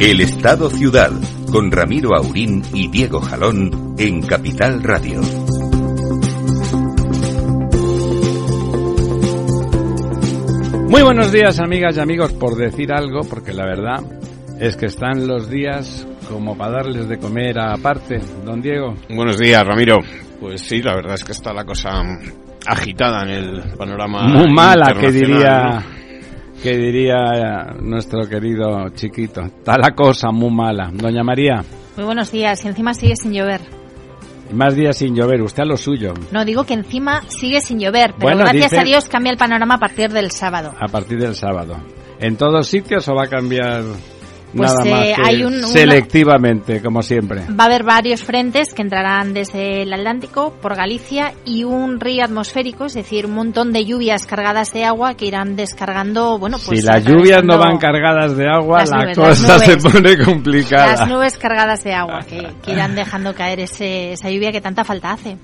[0.00, 1.10] El Estado Ciudad,
[1.52, 5.20] con Ramiro Aurín y Diego Jalón en Capital Radio.
[10.88, 14.02] Muy buenos días amigas y amigos, por decir algo, porque la verdad
[14.58, 18.20] es que están los días como para darles de comer aparte.
[18.42, 18.94] Don Diego.
[19.10, 19.98] Buenos días, Ramiro.
[20.40, 21.90] Pues sí, la verdad es que está la cosa
[22.66, 24.26] agitada en el panorama.
[24.28, 25.84] Muy mala, que diría
[26.62, 29.42] que diría nuestro querido chiquito.
[29.42, 30.90] Está la cosa muy mala.
[30.92, 31.64] Doña María.
[31.96, 32.64] Muy buenos días.
[32.64, 33.60] Y encima sigue sin llover.
[34.52, 36.12] Más días sin llover, usted a lo suyo.
[36.32, 39.78] No, digo que encima sigue sin llover, pero gracias a Dios cambia el panorama a
[39.78, 40.74] partir del sábado.
[40.80, 41.76] A partir del sábado.
[42.18, 43.84] ¿En todos sitios o va a cambiar
[44.54, 47.42] pues Nada más eh, hay un, selectivamente, como siempre.
[47.48, 52.24] Va a haber varios frentes que entrarán desde el Atlántico por Galicia y un río
[52.24, 56.80] atmosférico, es decir, un montón de lluvias cargadas de agua que irán descargando, bueno, pues...
[56.80, 60.96] Si las lluvias no van cargadas de agua, la cosa se pone complicada.
[60.96, 64.84] Las nubes cargadas de agua que, que irán dejando caer ese, esa lluvia que tanta
[64.84, 65.36] falta hace.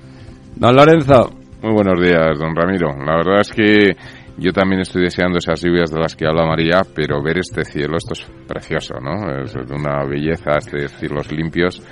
[0.57, 1.33] Don Lorenzo.
[1.63, 2.89] Muy buenos días, don Ramiro.
[3.05, 3.97] La verdad es que
[4.39, 7.97] yo también estoy deseando esas lluvias de las que habla María, pero ver este cielo,
[7.97, 9.43] esto es precioso, ¿no?
[9.43, 11.83] Es de una belleza, este cielos limpios.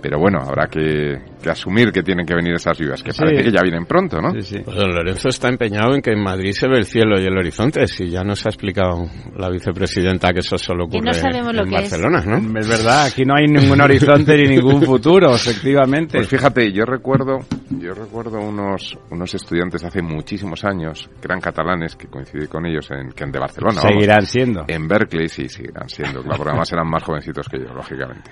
[0.00, 3.62] Pero bueno, habrá que, asumir que tienen que venir esas lluvias, que parece que ya
[3.62, 4.32] vienen pronto, ¿no?
[4.32, 4.58] Sí, sí.
[4.64, 7.36] Pues don Lorenzo está empeñado en que en Madrid se ve el cielo y el
[7.36, 9.06] horizonte, si ya nos ha explicado
[9.36, 12.58] la vicepresidenta que eso solo ocurre en Barcelona, ¿no?
[12.58, 16.18] Es verdad, aquí no hay ningún horizonte ni ningún futuro, efectivamente.
[16.18, 17.38] Pues fíjate, yo recuerdo,
[17.70, 22.90] yo recuerdo unos, unos estudiantes hace muchísimos años, que eran catalanes, que coincidí con ellos
[22.90, 23.80] en, que de Barcelona.
[23.80, 24.64] Seguirán siendo.
[24.66, 28.30] En Berkeley, sí, seguirán siendo, claro, porque además eran más jovencitos que yo, lógicamente.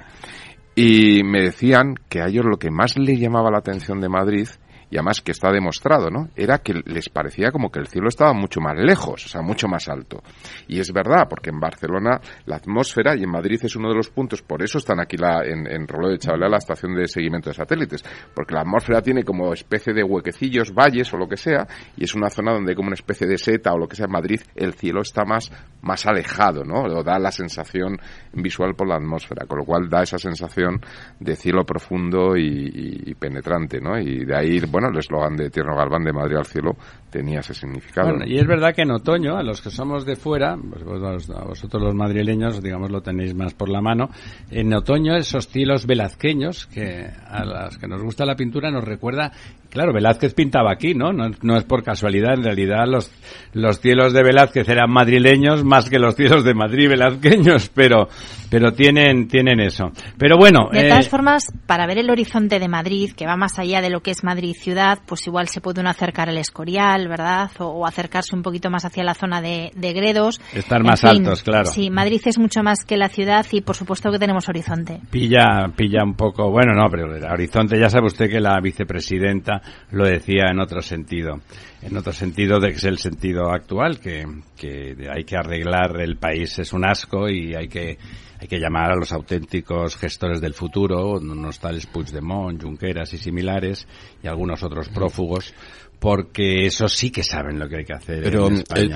[0.80, 4.46] Y me decían que a ellos lo que más les llamaba la atención de Madrid
[4.90, 6.28] y además que está demostrado, ¿no?
[6.36, 9.68] Era que les parecía como que el cielo estaba mucho más lejos, o sea, mucho
[9.68, 10.22] más alto.
[10.66, 14.10] Y es verdad, porque en Barcelona la atmósfera y en Madrid es uno de los
[14.10, 17.50] puntos, por eso están aquí la, en, en Rolo de Chavalea la estación de seguimiento
[17.50, 18.04] de satélites,
[18.34, 21.66] porque la atmósfera tiene como especie de huequecillos, valles o lo que sea,
[21.96, 24.06] y es una zona donde hay como una especie de seta o lo que sea.
[24.06, 25.50] En Madrid el cielo está más,
[25.82, 26.82] más alejado, ¿no?
[26.82, 27.98] O da la sensación
[28.32, 30.80] visual por la atmósfera, con lo cual da esa sensación
[31.20, 33.98] de cielo profundo y, penetrante, ¿no?
[33.98, 36.76] Y de ahí, el eslogan de Tierno Galván de Madrid al cielo
[37.10, 38.10] tenía ese significado.
[38.10, 41.82] Bueno, y es verdad que en otoño, a los que somos de fuera, pues vosotros
[41.82, 44.10] los madrileños, digamos, lo tenéis más por la mano,
[44.50, 49.32] en otoño esos cielos velazqueños, que a las que nos gusta la pintura nos recuerda
[49.70, 51.12] Claro, Velázquez pintaba aquí, ¿no?
[51.12, 51.56] ¿no?
[51.56, 53.12] es por casualidad, en realidad los,
[53.52, 58.08] los cielos de Velázquez eran madrileños más que los cielos de Madrid velazqueños, pero,
[58.50, 59.92] pero tienen, tienen eso.
[60.16, 60.70] Pero bueno.
[60.72, 63.90] De todas eh, formas, para ver el horizonte de Madrid, que va más allá de
[63.90, 67.50] lo que es Madrid ciudad, pues igual se puede uno acercar al Escorial, ¿verdad?
[67.58, 70.40] O, acercarse un poquito más hacia la zona de, de Gredos.
[70.54, 71.66] Estar más altos, claro.
[71.66, 75.00] Sí, Madrid es mucho más que la ciudad y por supuesto que tenemos horizonte.
[75.10, 79.60] Pilla, pilla un poco, bueno, no, pero horizonte ya sabe usted que la vicepresidenta
[79.90, 81.40] lo decía en otro sentido.
[81.82, 84.24] En otro sentido de que es el sentido actual, que,
[84.56, 87.98] que hay que arreglar el país es un asco y hay que
[88.40, 93.86] hay que llamar a los auténticos gestores del futuro, unos tales Puigdemont, Junqueras y similares,
[94.22, 95.52] y algunos otros prófugos,
[95.98, 98.22] porque eso sí que saben lo que hay que hacer.
[98.22, 98.48] Pero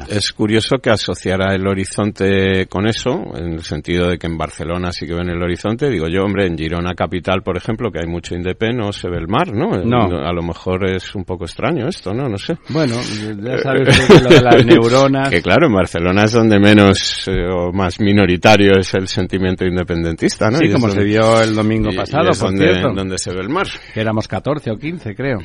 [0.08, 4.92] Es, curioso que asociara el horizonte con eso, en el sentido de que en Barcelona
[4.92, 5.90] sí que ven el horizonte.
[5.90, 9.18] Digo yo, hombre, en Girona capital, por ejemplo, que hay mucho independ, no se ve
[9.18, 9.70] el mar, ¿no?
[9.84, 10.16] No.
[10.18, 12.28] A lo mejor es un poco extraño esto, ¿no?
[12.28, 12.56] No sé.
[12.68, 12.94] Bueno,
[13.42, 15.28] ya sabes que lo de las neuronas.
[15.28, 20.50] Que claro, en Barcelona es donde menos eh, o más minoritario es el sentimiento independentista,
[20.50, 20.58] ¿no?
[20.58, 23.66] Sí, como se vio el domingo pasado, por donde, donde se ve el mar.
[23.92, 25.38] Que éramos 14 o 15, creo.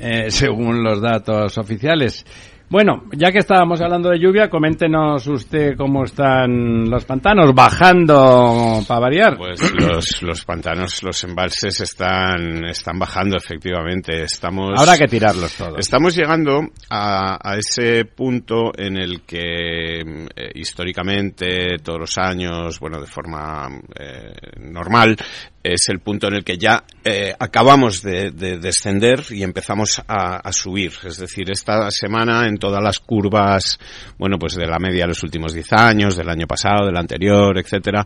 [0.00, 2.24] Eh, según los datos oficiales.
[2.70, 9.00] Bueno, ya que estábamos hablando de lluvia, coméntenos usted cómo están los pantanos, bajando para
[9.00, 9.36] variar.
[9.36, 14.22] Pues los, los pantanos, los embalses están, están bajando efectivamente.
[14.22, 15.80] Estamos, Habrá que tirarlos todos.
[15.80, 23.00] Estamos llegando a, a ese punto en el que eh, históricamente, todos los años, bueno,
[23.00, 23.68] de forma
[23.98, 25.16] eh, normal,
[25.62, 30.40] es el punto en el que ya eh, acabamos de, de, descender y empezamos a,
[30.52, 30.92] subir.
[31.04, 33.78] Es decir, esta semana en todas las curvas,
[34.18, 37.56] bueno, pues de la media de los últimos 10 años, del año pasado, del anterior,
[37.58, 38.04] etcétera,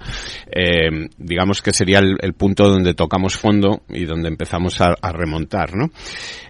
[0.50, 5.90] eh, digamos que sería el, punto donde tocamos fondo y donde empezamos a, remontar, ¿no?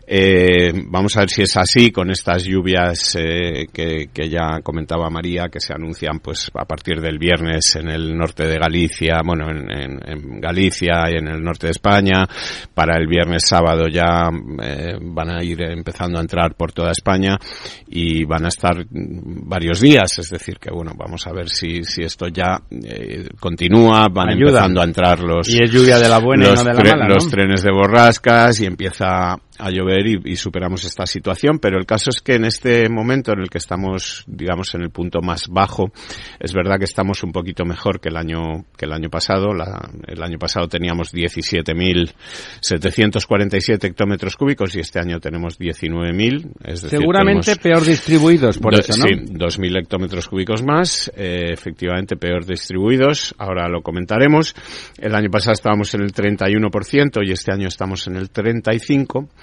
[0.07, 3.17] Eh, vamos a ver si es así con estas lluvias
[3.73, 8.47] que, ya comentaba María, que se anuncian pues a partir del viernes en el norte
[8.47, 12.27] de Galicia, bueno, en, en, en Galicia y en el norte de España.
[12.73, 14.29] Para el viernes sábado ya
[14.63, 17.37] eh, van a ir empezando a entrar por toda España
[17.89, 20.19] y van a estar varios días.
[20.19, 24.49] Es decir, que bueno, vamos a ver si, si esto ya eh, continúa, van Ayuda.
[24.49, 26.97] empezando a entrar los, y es lluvia de la buena los, y no de la
[26.97, 31.79] mala, los trenes de borrascas y empieza a llover y, y, superamos esta situación, pero
[31.79, 35.21] el caso es que en este momento en el que estamos, digamos, en el punto
[35.21, 35.93] más bajo,
[36.41, 39.55] es verdad que estamos un poquito mejor que el año que el año pasado.
[39.55, 46.51] La, el año pasado teníamos 17.747 hectómetros cúbicos y este año tenemos 19.000.
[46.65, 49.05] Es decir, Seguramente peor distribuidos, por do, eso, ¿no?
[49.05, 53.35] Sí, 2.000 hectómetros cúbicos más, eh, efectivamente peor distribuidos.
[53.39, 54.55] Ahora lo comentaremos.
[54.99, 59.29] El año pasado estábamos en el 31% y este año estamos en el 35%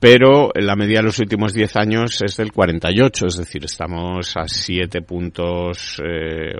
[0.00, 4.46] pero la media de los últimos 10 años es del 48, es decir, estamos a
[4.46, 6.54] 7 puntos, eh,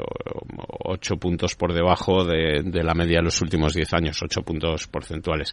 [0.85, 4.89] 8 puntos por debajo de, de, la media de los últimos 10 años, 8 puntos
[4.89, 5.53] porcentuales.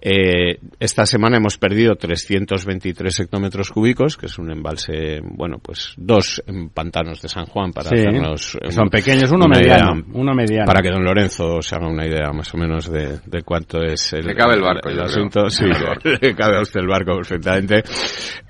[0.00, 6.40] Eh, esta semana hemos perdido 323 hectómetros cúbicos, que es un embalse, bueno, pues dos
[6.46, 8.56] en pantanos de San Juan para sí, hacernos...
[8.68, 10.66] Son pequeños, uno mediano, idea, uno mediano.
[10.66, 14.12] Para que don Lorenzo se haga una idea más o menos de, de cuánto es
[14.12, 15.50] el, le cabe el barco, el, el asunto.
[15.50, 15.64] Sí,
[16.20, 17.82] le cabe a usted el barco perfectamente,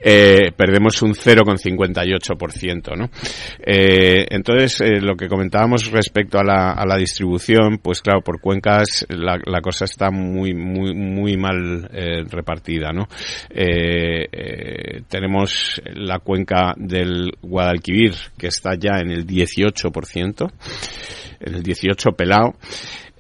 [0.01, 3.11] eh, perdemos un 0,58%, ¿no?
[3.61, 8.41] Eh, entonces, eh, lo que comentábamos respecto a la, a la, distribución, pues claro, por
[8.41, 11.89] cuencas la, cosa está muy, muy, muy mal
[12.31, 13.09] repartida, ¿no?
[15.09, 20.53] Tenemos la cuenca del Guadalquivir, que está ya en el 18%,
[21.41, 22.55] en el 18 pelado.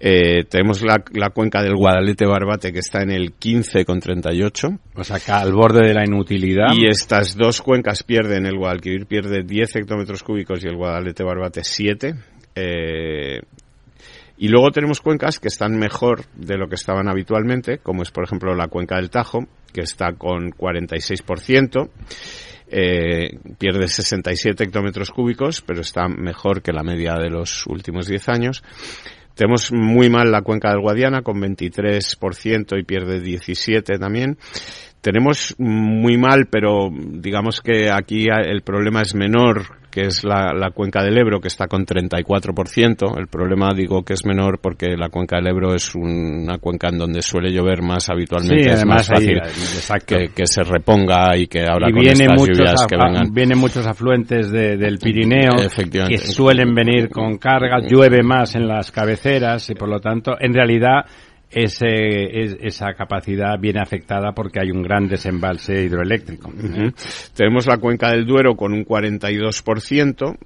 [0.00, 4.78] Eh, tenemos la, la, cuenca del Guadalete Barbate que está en el 15,38.
[4.94, 6.72] O sea, acá al borde de la inutilidad.
[6.74, 11.64] Y estas dos cuencas pierden, el Guadalquivir pierde 10 hectómetros cúbicos y el Guadalete Barbate
[11.64, 12.14] 7.
[12.54, 13.40] Eh,
[14.40, 18.22] y luego tenemos cuencas que están mejor de lo que estaban habitualmente, como es por
[18.22, 21.90] ejemplo la cuenca del Tajo, que está con 46%.
[22.70, 28.28] Eh, pierde 67 hectómetros cúbicos, pero está mejor que la media de los últimos 10
[28.28, 28.62] años.
[29.38, 34.36] Tenemos muy mal la cuenca del Guadiana con 23% y pierde 17 también.
[35.00, 40.70] Tenemos muy mal, pero digamos que aquí el problema es menor, que es la, la
[40.70, 43.18] cuenca del Ebro, que está con 34%.
[43.18, 46.98] El problema digo que es menor porque la cuenca del Ebro es una cuenca en
[46.98, 48.62] donde suele llover más habitualmente.
[48.62, 52.24] Sí, es más fácil ahí, que, que, se reponga y que ahora y con viene
[52.26, 53.34] estas lluvias que vengan.
[53.34, 55.56] Vienen muchos afluentes de, del Pirineo
[56.08, 60.54] que suelen venir con carga, llueve más en las cabeceras y por lo tanto, en
[60.54, 61.06] realidad,
[61.50, 66.52] ese, es, esa capacidad viene afectada porque hay un gran desembalse hidroeléctrico.
[67.34, 70.36] Tenemos la cuenca del Duero con un 42%.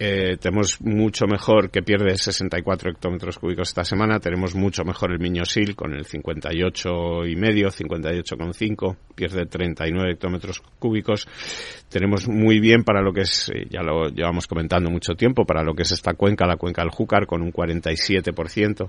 [0.00, 4.20] Eh, tenemos mucho mejor que pierde 64 hectómetros cúbicos esta semana.
[4.20, 11.26] Tenemos mucho mejor el Miñosil con el 58 y medio, 58,5, pierde 39 hectómetros cúbicos.
[11.88, 15.64] Tenemos muy bien para lo que es, eh, ya lo llevamos comentando mucho tiempo, para
[15.64, 18.88] lo que es esta cuenca, la cuenca del Júcar con un 47%.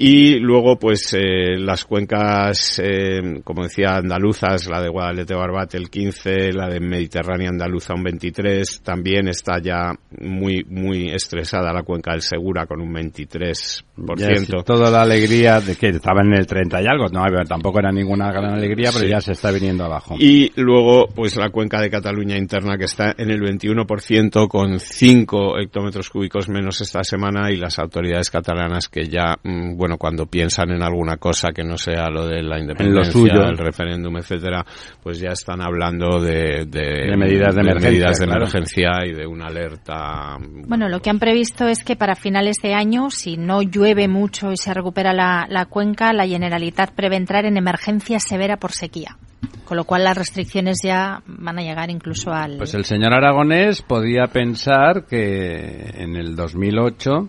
[0.00, 5.90] Y luego, pues, eh, las cuencas, eh, como decía, andaluzas, la de Guadalete Barbate el
[5.90, 12.12] 15, la de Mediterránea andaluza un 23, también está ya muy, muy estresada la cuenca
[12.12, 13.82] del Segura con un 23%.
[14.16, 17.80] Ya, sí, toda la alegría de que estaba en el 30 y algo, no, tampoco
[17.80, 19.10] era ninguna gran alegría, pero sí.
[19.10, 20.14] ya se está viniendo abajo.
[20.16, 25.58] Y luego, pues, la cuenca de Cataluña interna que está en el 21% con 5
[25.58, 30.70] hectómetros cúbicos menos esta semana y las autoridades catalanas que ya, bueno, bueno, cuando piensan
[30.70, 34.62] en alguna cosa que no sea lo de la independencia, el referéndum, etcétera,
[35.02, 38.40] pues ya están hablando de, de, de medidas de, de emergencia, medidas de claro.
[38.42, 40.36] emergencia y de una alerta.
[40.66, 44.52] Bueno, lo que han previsto es que para finales de año, si no llueve mucho
[44.52, 49.16] y se recupera la, la cuenca, la Generalitat prevé entrar en emergencia severa por sequía.
[49.64, 52.58] Con lo cual las restricciones ya van a llegar incluso al...
[52.58, 57.28] Pues el señor Aragonés podía pensar que en el 2008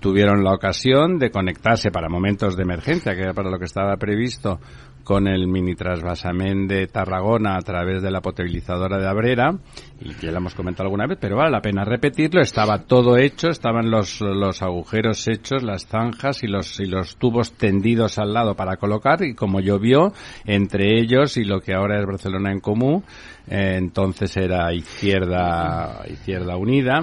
[0.00, 3.96] tuvieron la ocasión de conectarse para momentos de emergencia, que era para lo que estaba
[3.96, 4.60] previsto,
[5.08, 9.56] con el mini trasvasamento de Tarragona a través de la potabilizadora de Abrera,
[10.02, 13.48] y ya lo hemos comentado alguna vez, pero vale la pena repetirlo, estaba todo hecho,
[13.48, 18.54] estaban los, los agujeros hechos, las zanjas y los, y los tubos tendidos al lado
[18.54, 20.12] para colocar, y como llovió,
[20.44, 23.02] entre ellos y lo que ahora es Barcelona en Común,
[23.46, 27.00] eh, entonces era Izquierda, Izquierda Unida,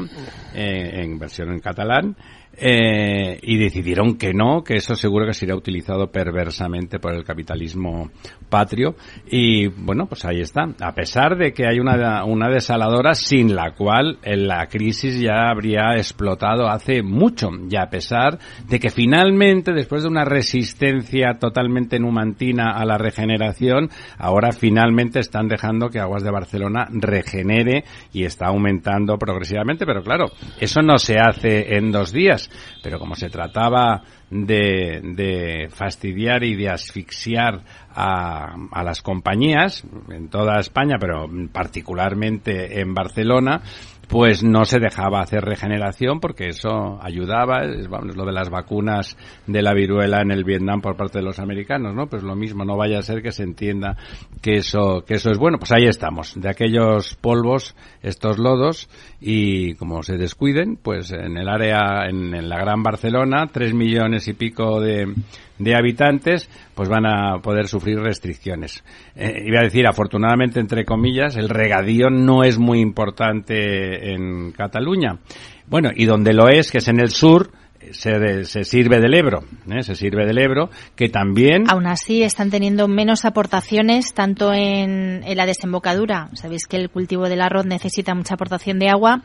[0.53, 2.15] eh, en versión en catalán,
[2.57, 8.09] eh, y decidieron que no, que eso seguro que sería utilizado perversamente por el capitalismo
[8.49, 8.95] patrio.
[9.29, 10.65] Y bueno, pues ahí está.
[10.81, 15.95] A pesar de que hay una, una desaladora sin la cual la crisis ya habría
[15.97, 17.49] explotado hace mucho.
[17.69, 23.89] Y a pesar de que finalmente, después de una resistencia totalmente numantina a la regeneración,
[24.17, 27.83] ahora finalmente están dejando que Aguas de Barcelona regenere
[28.13, 29.85] y está aumentando progresivamente.
[29.85, 30.25] Pero claro,
[30.59, 32.44] eso no se hace en dos días
[32.81, 37.61] pero como se trataba de, de fastidiar y de asfixiar
[37.93, 43.61] a, a, las compañías en toda España, pero particularmente en Barcelona,
[44.07, 49.17] pues no se dejaba hacer regeneración porque eso ayudaba, es, vamos, lo de las vacunas
[49.47, 52.07] de la viruela en el Vietnam por parte de los americanos, ¿no?
[52.07, 53.97] Pues lo mismo, no vaya a ser que se entienda
[54.41, 55.57] que eso, que eso es bueno.
[55.57, 58.89] Pues ahí estamos, de aquellos polvos, estos lodos,
[59.27, 64.27] y como se descuiden, pues en el área, en, en la Gran Barcelona, tres millones
[64.27, 65.11] y pico de,
[65.57, 68.83] de habitantes, pues van a poder sufrir restricciones.
[69.15, 75.17] Eh, iba a decir, afortunadamente, entre comillas, el regadío no es muy importante en Cataluña.
[75.65, 77.49] Bueno, y donde lo es, que es en el sur,
[77.91, 79.83] se, se, sirve del Ebro, ¿eh?
[79.83, 81.69] se sirve del Ebro, que también...
[81.69, 86.29] Aún así están teniendo menos aportaciones tanto en, en la desembocadura.
[86.33, 89.23] Sabéis que el cultivo del arroz necesita mucha aportación de agua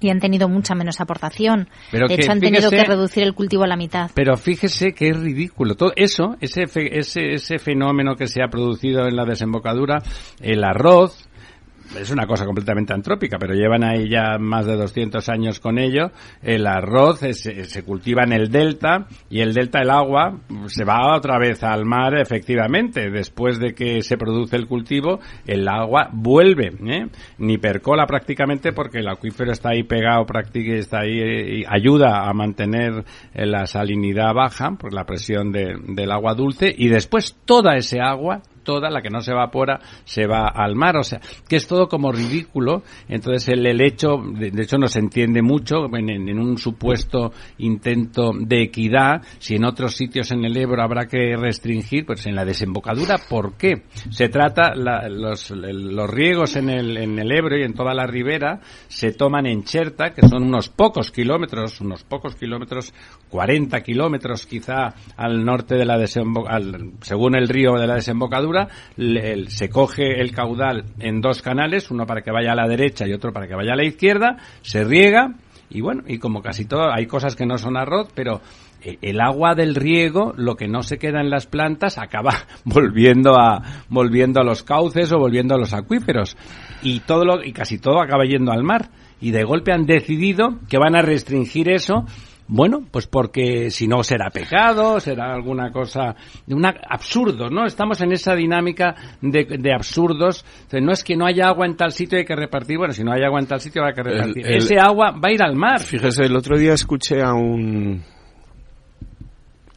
[0.00, 1.68] y han tenido mucha menos aportación.
[1.90, 4.10] Pero de que, hecho, han fíjese, tenido que reducir el cultivo a la mitad.
[4.14, 5.74] Pero fíjese que es ridículo.
[5.74, 10.02] Todo eso, ese, ese, ese fenómeno que se ha producido en la desembocadura,
[10.40, 11.27] el arroz,
[11.96, 16.10] es una cosa completamente antrópica, pero llevan ahí ya más de 200 años con ello.
[16.42, 21.16] El arroz es, se cultiva en el delta y el delta, el agua, se va
[21.16, 23.10] otra vez al mar, efectivamente.
[23.10, 27.06] Después de que se produce el cultivo, el agua vuelve, ¿eh?
[27.38, 32.32] ni percola prácticamente porque el acuífero está ahí pegado, prácticamente está ahí, y ayuda a
[32.32, 33.04] mantener
[33.34, 38.42] la salinidad baja por la presión de, del agua dulce y después toda ese agua
[38.68, 40.98] toda, la que no se evapora, se va al mar.
[40.98, 42.82] O sea, que es todo como ridículo.
[43.08, 48.64] Entonces el, el hecho, de, hecho no se entiende mucho en, un supuesto intento de
[48.64, 53.16] equidad, si en otros sitios en el Ebro habrá que restringir, pues en la desembocadura,
[53.26, 53.84] ¿por qué?
[54.10, 58.06] Se trata, la, los, los riegos en el, en el Ebro y en toda la
[58.06, 62.92] ribera se toman en Cherta, que son unos pocos kilómetros, unos pocos kilómetros,
[63.30, 68.57] 40 kilómetros quizá al norte de la desembocadura, según el río de la desembocadura,
[68.96, 73.12] se coge el caudal en dos canales, uno para que vaya a la derecha y
[73.12, 75.34] otro para que vaya a la izquierda, se riega
[75.70, 78.40] y bueno, y como casi todo, hay cosas que no son arroz, pero
[78.82, 82.32] el agua del riego, lo que no se queda en las plantas, acaba
[82.64, 86.36] volviendo a, volviendo a los cauces o volviendo a los acuíferos.
[86.82, 88.90] Y todo lo, y casi todo acaba yendo al mar.
[89.20, 92.04] Y de golpe han decidido que van a restringir eso
[92.48, 96.16] bueno, pues porque si no será pecado, será alguna cosa,
[96.48, 97.66] una absurdo, ¿no?
[97.66, 100.44] Estamos en esa dinámica de, de absurdos.
[100.72, 102.78] no es que no haya agua en tal sitio hay que repartir.
[102.78, 104.46] Bueno, si no hay agua en tal sitio hay que repartir.
[104.46, 105.80] El, el, Ese agua va a ir al mar.
[105.80, 108.02] Fíjese, el otro día escuché a un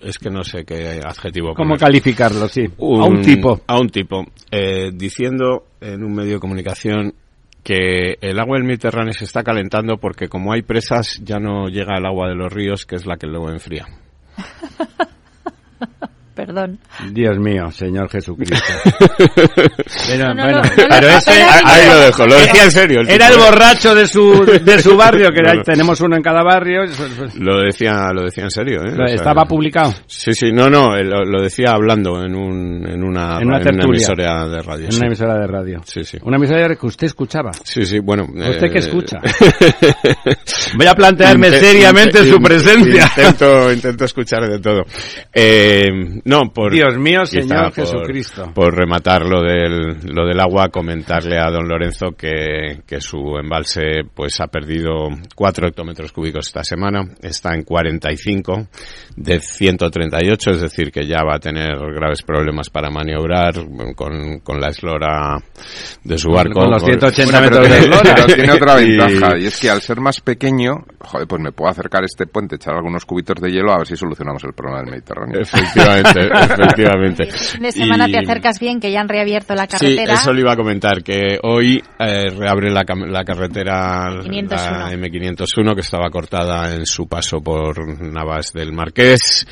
[0.02, 1.54] es que no sé qué adjetivo.
[1.54, 1.80] ¿Cómo poner.
[1.80, 2.48] calificarlo?
[2.48, 2.64] Sí.
[2.78, 3.62] Un, a un tipo.
[3.68, 4.26] A un tipo.
[4.50, 7.14] Eh, diciendo en un medio de comunicación
[7.64, 11.98] que el agua del Mediterráneo se está calentando porque como hay presas ya no llega
[11.98, 13.88] el agua de los ríos, que es la que luego enfría.
[16.46, 16.80] Perdón.
[17.12, 18.56] Dios mío, Señor Jesucristo.
[20.08, 23.02] pero, no, bueno, no, pero ese, ahí lo dejo, lo decía en serio.
[23.02, 25.62] El era el borracho de su, de su barrio, que bueno.
[25.62, 26.82] tenemos uno en cada barrio.
[27.36, 29.14] Lo decía, lo decía en serio, ¿eh?
[29.14, 29.94] Estaba o sea, publicado.
[30.08, 33.76] Sí, sí, no, no, lo, lo, decía hablando en, un, en una, en una, en
[33.76, 34.86] una emisora de radio.
[34.86, 34.98] En sí.
[34.98, 35.82] una emisora de radio.
[35.86, 36.18] Sí, sí.
[36.24, 37.52] Una emisora que usted escuchaba.
[37.64, 38.26] Sí, sí, bueno.
[38.26, 39.20] ¿Usted eh, qué escucha?
[40.76, 43.04] Voy a plantearme seriamente su presencia.
[43.16, 44.82] Intento, intento escuchar de todo.
[45.32, 45.88] Eh,
[46.32, 48.52] No, por, Dios mío, Señor por- Jesucristo.
[48.54, 54.02] Por rematar lo del, lo del agua, comentarle a don Lorenzo que, que su embalse
[54.14, 58.68] pues ha perdido 4 hectómetros cúbicos esta semana, está en 45
[59.16, 63.54] de 138, es decir, que ya va a tener graves problemas para maniobrar
[63.96, 65.38] con, con la eslora
[66.04, 66.62] de su barco.
[66.62, 68.16] Con los Por- 180 Bueno, pero metros de tiene, eslora.
[68.16, 71.52] pero tiene otra Y- ventaja, y es que al ser más pequeño, joder, pues me
[71.52, 74.54] puedo acercar a este puente, echar algunos cubitos de hielo a ver si solucionamos el
[74.54, 75.42] problema del Mediterráneo.
[75.42, 76.11] Efectivamente,
[76.62, 77.28] efectivamente.
[77.60, 80.14] De semana Y- te acercas bien, que ya han reabierto la Sí, carretera.
[80.16, 84.78] eso le iba a comentar, que hoy eh, reabre la, la carretera 501.
[84.78, 89.48] la M501 que estaba cortada en su paso por Navas del Marqués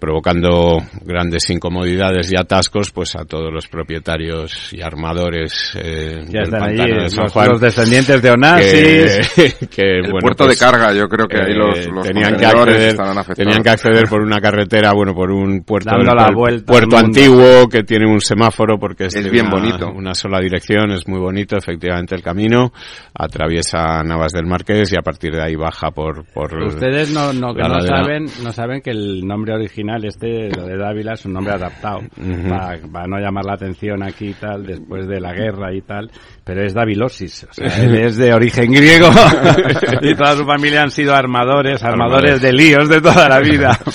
[0.00, 6.42] provocando grandes incomodidades y atascos pues a todos los propietarios y armadores eh, Ya del
[6.44, 9.32] están allí de San los, Juan los descendientes de Onassis.
[9.34, 12.06] que, que, El bueno, puerto pues, de carga, yo creo que ahí eh, los, los
[12.06, 12.96] tenían que acceder
[13.36, 17.68] tenían que acceder por una carretera bueno por un puerto del- la vuelta puerto antiguo
[17.68, 19.88] que tiene un semáforo porque es, Es bien una, bonito.
[19.94, 22.72] una sola dirección es muy bonito efectivamente el camino
[23.14, 27.54] atraviesa Navas del Marqués y a partir de ahí baja por por Ustedes no, no,
[27.54, 31.32] que no saben, no saben que el nombre original este, lo de Dávila, es un
[31.32, 32.00] nombre adaptado
[32.48, 36.10] para, no llamar la atención aquí y tal, después de la guerra y tal,
[36.44, 39.10] pero es Davilosis, o sea, él es de origen griego
[40.02, 42.42] y toda su familia han sido armadores, armadores Armadores.
[42.42, 43.78] de líos de toda la vida.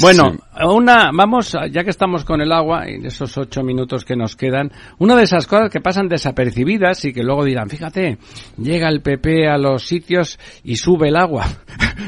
[0.00, 4.36] Bueno, una, vamos, ya que estamos con el agua, en esos ocho minutos que nos
[4.36, 8.18] quedan, una de esas cosas que pasan desapercibidas y que luego dirán, fíjate,
[8.56, 11.46] llega el PP a los sitios y sube el agua.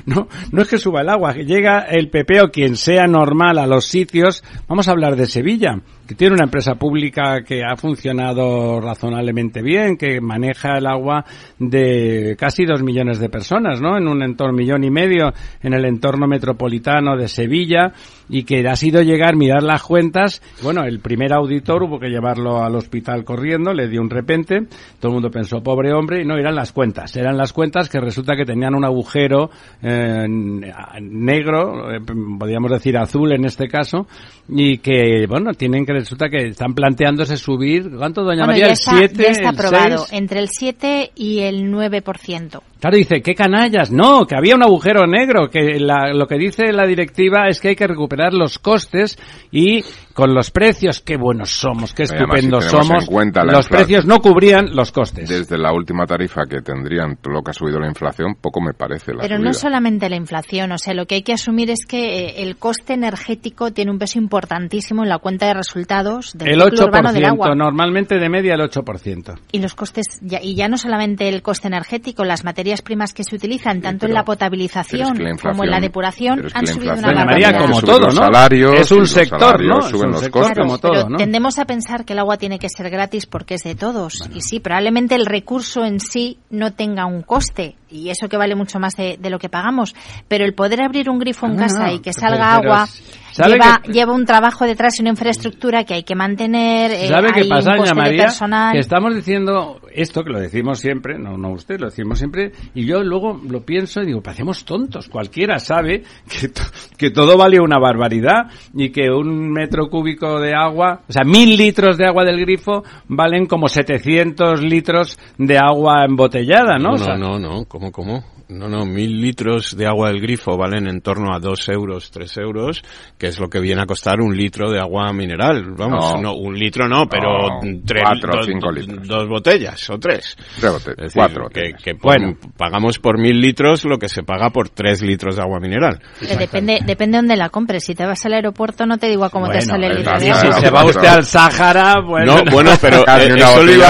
[0.07, 3.59] No, no es que suba el agua, que llega el PP o quien sea normal
[3.59, 7.77] a los sitios, vamos a hablar de Sevilla, que tiene una empresa pública que ha
[7.77, 11.25] funcionado razonablemente bien, que maneja el agua
[11.59, 13.97] de casi dos millones de personas, ¿no?
[13.97, 15.33] En un entorno millón y medio
[15.63, 17.93] en el entorno metropolitano de Sevilla
[18.33, 20.41] y que ha sido llegar, mirar las cuentas.
[20.62, 24.62] Bueno, el primer auditor hubo que llevarlo al hospital corriendo, le dio un repente,
[24.99, 27.15] todo el mundo pensó, pobre hombre, y no, eran las cuentas.
[27.15, 29.51] Eran las cuentas que resulta que tenían un agujero
[29.83, 32.01] eh, negro, eh,
[32.39, 34.07] podríamos decir azul en este caso,
[34.49, 38.65] y que, bueno, tienen que, resulta que están planteándose subir, ¿cuánto, doña Bueno, María?
[38.65, 39.23] ya ¿El está, 7?
[39.23, 40.12] ya está el aprobado, 6?
[40.15, 42.62] entre el 7 y el 9%.
[42.83, 43.93] Claro, dice, qué canallas.
[43.93, 47.69] No, que había un agujero negro, que la- lo que dice la directiva es que
[47.69, 49.17] hay que recuperar los costes
[49.53, 54.04] y con los precios, qué buenos somos, qué Además, si estupendos somos, cuenta los precios
[54.07, 55.28] no cubrían los costes.
[55.28, 59.12] Desde la última tarifa que tendrían, lo que ha subido la inflación, poco me parece
[59.14, 59.49] la Pero subida.
[59.49, 62.57] no solamente la inflación, o sea, lo que hay que asumir es que eh, el
[62.57, 67.12] coste energético tiene un peso importantísimo en la cuenta de resultados del el ciclo urbano
[67.12, 67.54] del 8%, agua.
[67.54, 69.35] normalmente de media el 8%.
[69.52, 73.25] Y los costes, ya- y ya no solamente el coste energético, las materias primas que
[73.25, 76.49] se utilizan tanto en pero- la potabilización es que la como en la depuración pero
[76.49, 77.60] es que han la subido una Doña María, barbaridad.
[77.71, 78.13] como todo, ¿no?
[78.13, 79.82] salarios, es un sector, ¿no?
[80.10, 81.17] Suben los como todo, pero ¿no?
[81.17, 84.28] tendemos a pensar que el agua tiene que ser gratis porque es de todos.
[84.34, 87.76] Y sí, probablemente el recurso en sí no tenga un coste.
[87.91, 89.95] Y eso que vale mucho más de, de lo que pagamos.
[90.28, 92.86] Pero el poder abrir un grifo en Ah, casa no, y que salga pero agua
[92.86, 93.22] ¿sabe
[93.52, 96.90] lleva, que- lleva un trabajo detrás y una infraestructura que hay que mantener.
[96.92, 98.25] eh, ¿Sabe qué pasa, de María?
[98.73, 102.84] Que estamos diciendo esto, que lo decimos siempre, no, no usted, lo decimos siempre, y
[102.86, 105.08] yo luego lo pienso y digo, parecemos tontos.
[105.08, 106.62] Cualquiera sabe que, to-
[106.97, 111.56] que todo vale una barbaridad y que un metro cúbico de agua, o sea, mil
[111.56, 116.90] litros de agua del grifo valen como 700 litros de agua embotellada, ¿no?
[116.90, 118.25] No, O sea, no, no, no, ¿cómo, cómo?
[118.52, 122.36] No, no, mil litros de agua del grifo valen en torno a dos euros, tres
[122.36, 122.82] euros,
[123.19, 125.73] que es lo que viene a costar un litro de agua mineral.
[125.76, 126.21] Vamos, No.
[126.23, 129.06] no, un litro no, pero No, tres, cuatro o dos- cinco litros.
[129.08, 130.36] dos botellas o tres.
[130.60, 131.82] Tres bote- Es decir, cuatro que, botellas.
[131.82, 132.36] que Bueno.
[132.56, 136.00] pagamos por mil litros lo que se paga por tres litros de agua mineral.
[136.21, 137.84] Pero depende, depende de dónde la compres.
[137.84, 140.19] Si te vas al aeropuerto, no te digo a cómo te Bueno, sale el litro
[140.21, 140.60] si agua.
[140.60, 142.36] se va usted al Sáhara, bueno...
[142.36, 143.86] No, bueno, pero eh, eso, botella iba, eso le iba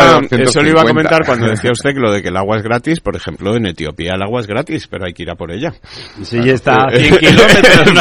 [0.80, 0.84] a 250.
[0.86, 3.00] comentar cuando decía usted que lo de que el agua es gratis.
[3.00, 4.51] Por ejemplo, en Etiopía el agua es gratis,
[4.90, 5.72] pero hay que ir a por ella.
[6.22, 7.94] Sí, está a 100 kilómetros.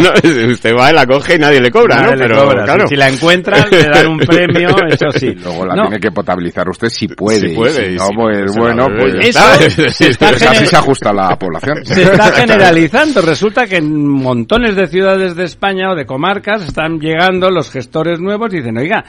[0.00, 0.52] ¿no?
[0.52, 2.16] Usted va, la coge y nadie le cobra, Nadie ¿no?
[2.16, 2.64] le Pero cobra.
[2.64, 2.86] claro.
[2.88, 5.32] Si la encuentra, le dan un premio, eso sí.
[5.34, 7.40] Luego la No, tiene que potabilizar usted si puede.
[7.40, 9.70] Si puede, si no, si pues bueno, pues Eso está.
[9.90, 11.84] se está Pues así se ajusta la población.
[11.84, 13.20] se está generalizando.
[13.22, 18.20] Resulta que en montones de ciudades de España o de comarcas están llegando los gestores
[18.20, 19.04] nuevos y dicen, oiga,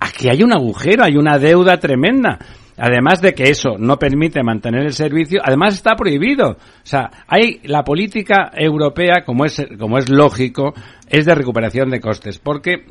[0.00, 2.38] aquí hay un agujero, hay una deuda tremenda.
[2.76, 6.52] Además de que eso no permite mantener el servicio, además está prohibido.
[6.52, 10.74] O sea, hay la política europea, como es, como es lógico,
[11.08, 12.84] es de recuperación de costes, porque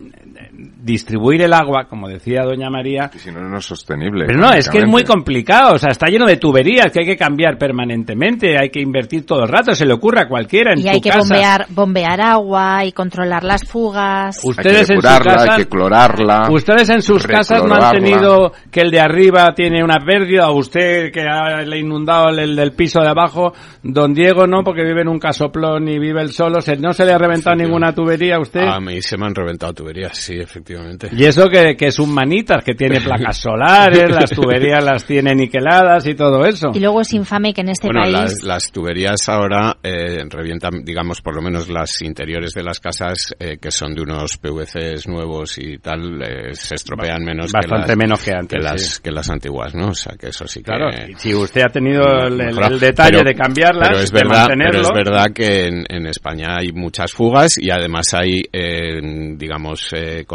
[0.81, 3.11] distribuir el agua, como decía doña María...
[3.13, 4.25] Y si no, no es sostenible.
[4.25, 7.05] Pero no, es que es muy complicado, o sea, está lleno de tuberías que hay
[7.05, 10.79] que cambiar permanentemente, hay que invertir todo el rato, se le ocurre a cualquiera en
[10.79, 14.39] y hay que bombear, bombear agua y controlar las fugas.
[14.43, 16.49] Ustedes hay que en su casa, hay que clorarla.
[16.49, 20.57] Ustedes en sus casas no han tenido que el de arriba tiene una pérdida, o
[20.57, 24.83] usted que ha, le ha inundado el, del piso de abajo, don Diego no, porque
[24.83, 27.93] vive en un casoplón y vive el solo, se, no se le ha reventado ninguna
[27.93, 28.61] tubería a usted.
[28.61, 30.70] A mí se me han reventado tuberías, sí, efectivamente.
[31.11, 35.35] Y eso que, que es un manitas, que tiene placas solares, las tuberías las tiene
[35.35, 36.71] niqueladas y todo eso.
[36.73, 38.13] Y luego es infame que en este bueno, país...
[38.13, 43.35] Las, las tuberías ahora eh, revientan, digamos, por lo menos las interiores de las casas,
[43.39, 47.89] eh, que son de unos PVCs nuevos y tal, eh, se estropean menos Bastante que
[47.89, 49.89] las, menos que antes, que las, que las antiguas, ¿no?
[49.89, 51.13] O sea, que eso sí claro, que...
[51.17, 54.71] si usted ha tenido el, el detalle pero, de cambiarlas, pero es de verdad, mantenerlo...
[54.71, 58.99] Pero es verdad que en, en España hay muchas fugas y además hay, eh,
[59.35, 60.25] digamos, eh,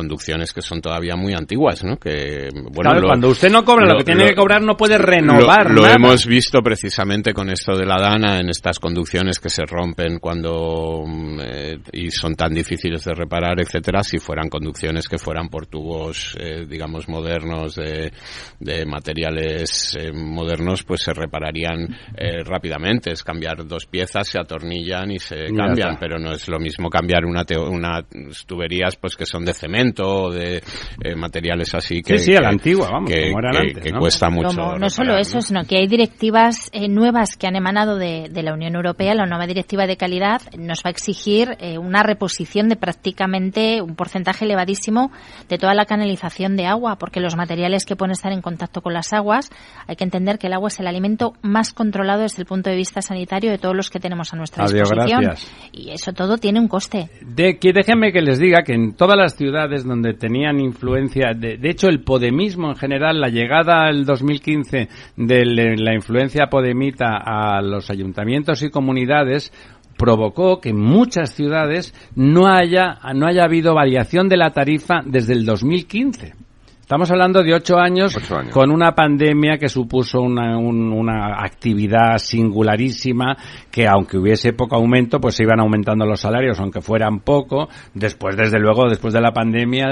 [0.52, 1.96] que son todavía muy antiguas, ¿no?
[1.96, 4.62] Que, bueno, claro, lo, cuando usted no cobra lo, lo que tiene lo, que cobrar
[4.62, 5.94] no puede renovar Lo, nada.
[5.94, 11.04] hemos visto precisamente con esto de la Dana en estas conducciones que se rompen cuando
[11.42, 16.36] eh, y son tan difíciles de reparar, etcétera, si fueran conducciones que fueran por tubos,
[16.40, 18.12] eh, digamos, modernos de,
[18.58, 21.84] de materiales eh, modernos, pues se repararían
[22.16, 23.12] eh, rápidamente.
[23.12, 27.24] Es cambiar dos piezas, se atornillan y se cambian, pero no es lo mismo cambiar
[27.24, 28.04] una unas
[28.46, 30.62] tuberías pues que son de cemento o de
[31.02, 33.58] eh, materiales así que Sí, sí, a la que- antigua, vamos, que, como eran que-
[33.58, 33.98] antes, que ¿no?
[34.00, 34.48] cuesta mucho.
[34.48, 35.42] Como- no solo eso, ¿no?
[35.42, 39.14] sino que hay directivas eh, nuevas que han emanado de, de la Unión Europea.
[39.14, 43.94] La nueva directiva de calidad nos va a exigir eh, una reposición de prácticamente un
[43.94, 45.10] porcentaje elevadísimo
[45.48, 48.92] de toda la canalización de agua, porque los materiales que pueden estar en contacto con
[48.92, 49.50] las aguas,
[49.86, 52.76] hay que entender que el agua es el alimento más controlado desde el punto de
[52.76, 55.22] vista sanitario de todos los que tenemos a nuestra Adiós, disposición.
[55.22, 55.52] gracias.
[55.72, 57.08] Y eso todo tiene un coste.
[57.22, 61.56] De, que déjenme que les diga que en todas las ciudades donde tenían influencia, de,
[61.56, 67.60] de hecho el podemismo en general, la llegada al 2015 de la influencia podemita a
[67.62, 69.52] los ayuntamientos y comunidades
[69.96, 75.32] provocó que en muchas ciudades no haya, no haya habido variación de la tarifa desde
[75.32, 76.45] el 2015.
[76.86, 78.52] Estamos hablando de ocho años, Ocho años.
[78.52, 83.36] con una pandemia que supuso una, un- una actividad singularísima
[83.72, 87.68] que aunque hubiese poco aumento, pues se iban aumentando los salarios, aunque fueran poco.
[87.92, 89.86] Después, desde luego, después de la pandemia,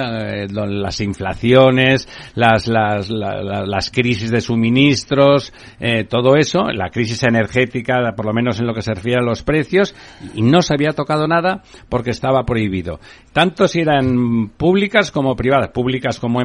[0.45, 6.91] eh, las inflaciones, las, las, la- la- las crisis de suministros, eh, todo eso, la
[6.91, 9.97] crisis energética, por lo menos en lo que se refiere a los precios,
[10.37, 13.01] y no se había tocado nada porque estaba prohibido.
[13.33, 16.41] Tanto si eran públicas como privadas, públicas como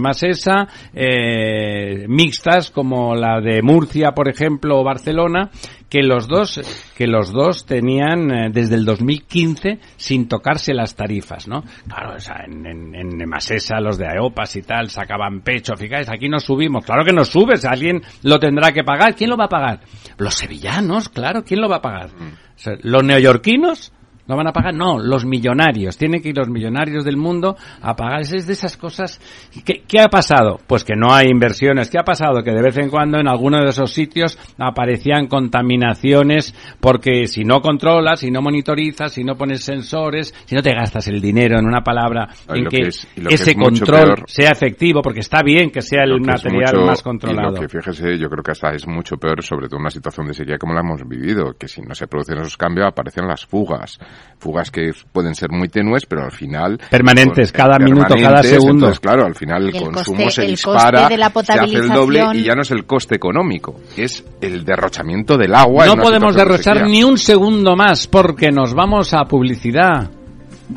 [0.94, 5.50] Eh, mixtas como la de Murcia, por ejemplo, o Barcelona,
[5.90, 6.62] que los dos
[6.96, 11.64] que los dos tenían eh, desde el 2015 sin tocarse las tarifas, ¿no?
[11.88, 16.10] Claro, o sea, en, en, en Emasesa los de AEOPAS y tal sacaban pecho, fijáis,
[16.10, 19.46] aquí nos subimos, claro que nos subes, alguien lo tendrá que pagar, ¿quién lo va
[19.46, 19.82] a pagar?
[20.18, 22.10] Los sevillanos, claro, ¿quién lo va a pagar?
[22.10, 23.94] O sea, los neoyorquinos
[24.30, 24.74] ¿No van a pagar?
[24.76, 25.98] No, los millonarios.
[25.98, 28.22] Tienen que ir los millonarios del mundo a pagar.
[28.22, 29.20] Es de esas cosas.
[29.66, 30.60] ¿Qué, ¿Qué ha pasado?
[30.68, 31.90] Pues que no hay inversiones.
[31.90, 32.44] ¿Qué ha pasado?
[32.44, 37.62] Que de vez en cuando en alguno de esos sitios aparecían contaminaciones porque si no
[37.62, 41.66] controlas, si no monitorizas, si no pones sensores, si no te gastas el dinero en
[41.66, 44.24] una palabra Y en lo que, que es- y lo que ese es control peor-
[44.28, 47.52] sea efectivo, porque está bien que sea el Lo que material mucho- más Y controlado.
[47.56, 50.28] lo que, fíjese, yo creo que hasta es mucho peor, sobre todo en una situación
[50.28, 53.46] de sequía como la hemos vivido, que si no se producen esos cambios aparecen las
[53.46, 54.00] fugas.
[54.40, 56.80] Fugas que pueden ser muy tenues, pero al final...
[56.90, 58.72] Permanentes, con- cada minuto, cada permanentes, segundo.
[58.86, 61.76] Entonces, claro, al final el, consumo coste- se el dispara, coste de la se hace
[61.76, 65.88] el doble y ya no es el coste económico, es el derrochamiento del agua.
[65.88, 70.10] No podemos derrochar ni un segundo más porque nos vamos a publicidad.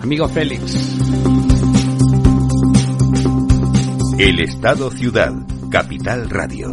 [0.01, 0.99] Amigo Félix.
[4.19, 5.33] El Estado Ciudad,
[5.71, 6.73] Capital Radio.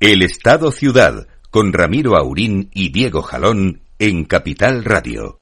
[0.00, 5.40] El Estado Ciudad, con Ramiro Aurín y Diego Jalón en Capital Radio.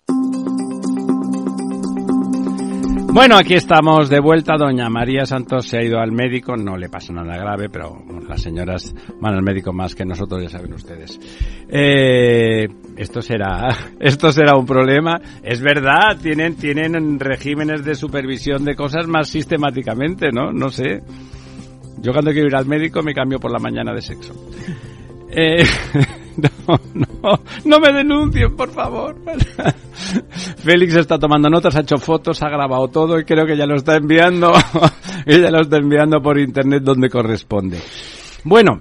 [3.13, 4.55] Bueno, aquí estamos de vuelta.
[4.59, 6.57] Doña María Santos se ha ido al médico.
[6.57, 10.49] No le pasa nada grave, pero las señoras van al médico más que nosotros, ya
[10.49, 11.21] saben ustedes.
[11.69, 12.67] Eh,
[12.97, 15.21] esto será, esto será un problema.
[15.43, 20.51] Es verdad, tienen, tienen regímenes de supervisión de cosas más sistemáticamente, ¿no?
[20.51, 21.03] No sé.
[21.99, 24.35] Yo cuando quiero ir al médico me cambio por la mañana de sexo.
[25.39, 25.65] Eh,
[26.67, 29.17] no, no, no me denuncien, por favor.
[30.59, 33.75] Félix está tomando notas, ha hecho fotos, ha grabado todo y creo que ya lo
[33.75, 34.53] está enviando,
[35.27, 37.81] ya lo está enviando por internet donde corresponde.
[38.45, 38.81] Bueno,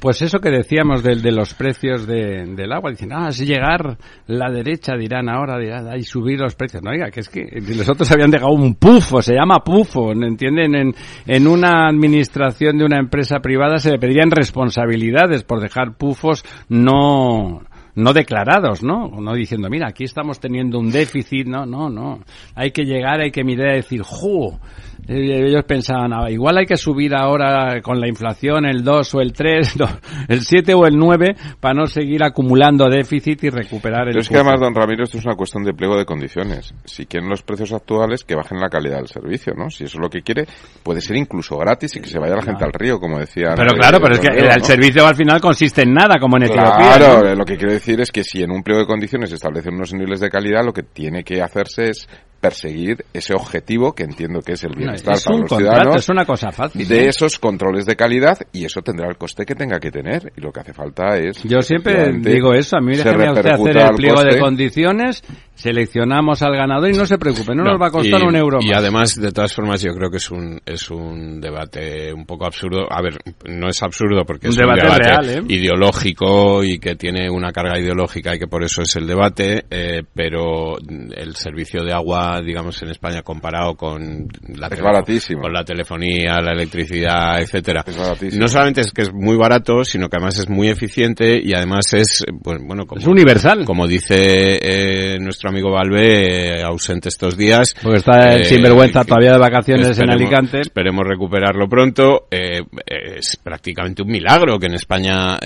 [0.00, 3.96] Pues eso que decíamos del de los precios de, del agua, dicen, ah, si llegar
[4.26, 6.82] la derecha dirán ahora, dirán, y subir los precios.
[6.82, 7.44] No, oiga, que es que
[7.76, 10.74] los otros habían dejado un pufo, se llama pufo, ¿entienden?
[10.74, 10.94] En,
[11.26, 17.62] en una administración de una empresa privada se le pedirían responsabilidades por dejar pufos no,
[17.94, 19.08] no declarados, ¿no?
[19.20, 22.20] No diciendo, mira, aquí estamos teniendo un déficit, no, no, no.
[22.54, 24.58] Hay que llegar, hay que mirar y decir, ¡ju!
[25.06, 29.20] Eh, Ellos pensaban, ah, igual hay que subir ahora con la inflación el 2 o
[29.20, 29.86] el 3, no,
[30.28, 34.28] el 7 o el 9 para no seguir acumulando déficit y recuperar el Pero es
[34.28, 36.74] que además, don Ramiro, esto es una cuestión de pliego de condiciones.
[36.84, 39.70] Si quieren los precios actuales, que bajen la calidad del servicio, ¿no?
[39.70, 40.46] Si eso es lo que quiere,
[40.82, 43.54] puede ser incluso gratis y que se vaya la gente al río, como decía.
[43.56, 44.64] Pero claro, pero es que el ¿no?
[44.64, 46.76] servicio al final consiste en nada, como en Etiopía.
[46.76, 47.34] Claro, ¿no?
[47.34, 49.92] lo que quiero decir es que si en un pliego de condiciones se establecen unos
[49.94, 52.08] niveles de calidad, lo que tiene que hacerse es
[52.40, 56.02] perseguir ese objetivo que entiendo que es el bienestar es para un los contrato, ciudadanos
[56.04, 56.86] es una cosa fácil.
[56.86, 57.08] de ¿eh?
[57.08, 60.52] esos controles de calidad y eso tendrá el coste que tenga que tener y lo
[60.52, 63.94] que hace falta es Yo siempre digo eso, a mí déjeme a usted hacer el
[63.96, 65.22] pliego de condiciones,
[65.54, 68.58] seleccionamos al ganador y no se preocupe, no, nos va a costar y- un euro
[68.60, 68.76] Y más.
[68.78, 72.86] además, de todas formas, yo creo que es un, es un debate un poco absurdo.
[72.90, 75.42] A ver, no es absurdo porque Un es debate un debate real, ¿eh?
[75.48, 80.02] ideológico y que tiene una carga ideológica y que por eso es el debate, eh,
[80.14, 85.42] pero el servicio de agua, digamos, en España comparado con la, Es tele- baratísimo.
[85.42, 87.82] con la telefonía, la electricidad, etcétera.
[87.86, 88.40] Es baratísimo.
[88.42, 91.92] No solamente es que es muy barato, sino que además es muy eficiente y además
[91.94, 93.64] es, pues, bueno, como, Es universal.
[93.64, 97.74] como dice eh, nuestro amigo Valve, eh, ausente estos días.
[97.82, 100.60] Porque está el Eh, sinvergüenza todavía de vacaciones en Alicante.
[100.60, 102.26] Esperemos recuperarlo pronto.
[102.30, 105.36] Eh, es prácticamente un milagro que en España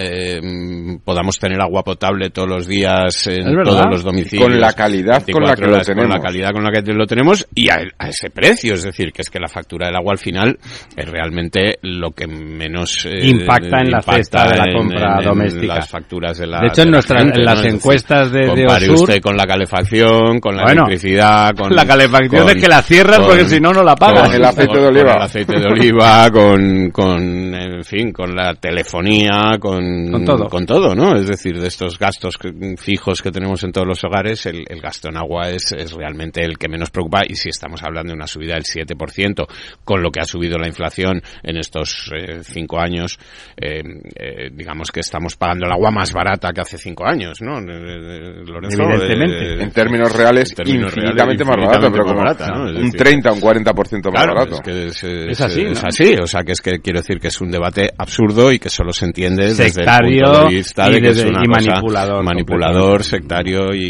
[1.05, 4.49] podamos tener agua potable todos los días en todos los domicilios.
[4.49, 6.17] Con la calidad con la 24 que lo horas, Con tenemos.
[6.17, 8.75] la calidad con la que lo tenemos y a, a ese precio.
[8.75, 10.59] Es decir, que es que la factura del agua al final
[10.97, 15.13] es realmente lo que menos eh, Impacta en la impacta cesta de la en- compra
[15.15, 15.75] en- en doméstica.
[15.77, 17.69] las facturas de la De hecho, en la nuestras- gente, en las ¿no?
[17.71, 21.85] Encuestas de- de compare Osur- usted con la calefacción, con la Bueno, electricidad, con la
[21.87, 24.29] calefacción con- es que la cierras con- porque si no, no la pagas.
[24.29, 25.09] con El aceite de oliva.
[25.13, 30.49] con el aceite de oliva, con, con, en fin, con la telefonía, con, Con todo.
[30.49, 31.17] con todo, ¿no?
[31.17, 32.39] Es decir, de estos gastos
[32.79, 36.43] fijos que tenemos en todos los hogares, el, el gasto en agua es, es realmente
[36.45, 39.47] el que menos preocupa y si estamos hablando de una subida del 7%,
[39.85, 43.19] con lo que ha subido la inflación en estos eh, cinco años,
[43.57, 43.83] eh,
[44.17, 47.61] eh, digamos que estamos pagando el agua más barata que hace cinco años, ¿no?
[47.61, 49.55] Lorenzo, Evidentemente.
[49.55, 52.75] eh, en términos reales en términos infinitamente reales, más barato, pero más como barata, un
[52.75, 53.65] decir, 30 un 40%
[54.13, 54.55] más Claro, barato.
[54.55, 57.29] es que es, Es así, es así, o sea que es que quiero decir que
[57.29, 60.89] es un debate absurdo y que solo se entiende desde el Sectario punto de vista
[60.89, 63.83] y de que desde- es una y manipulador, manipulador, sectario y,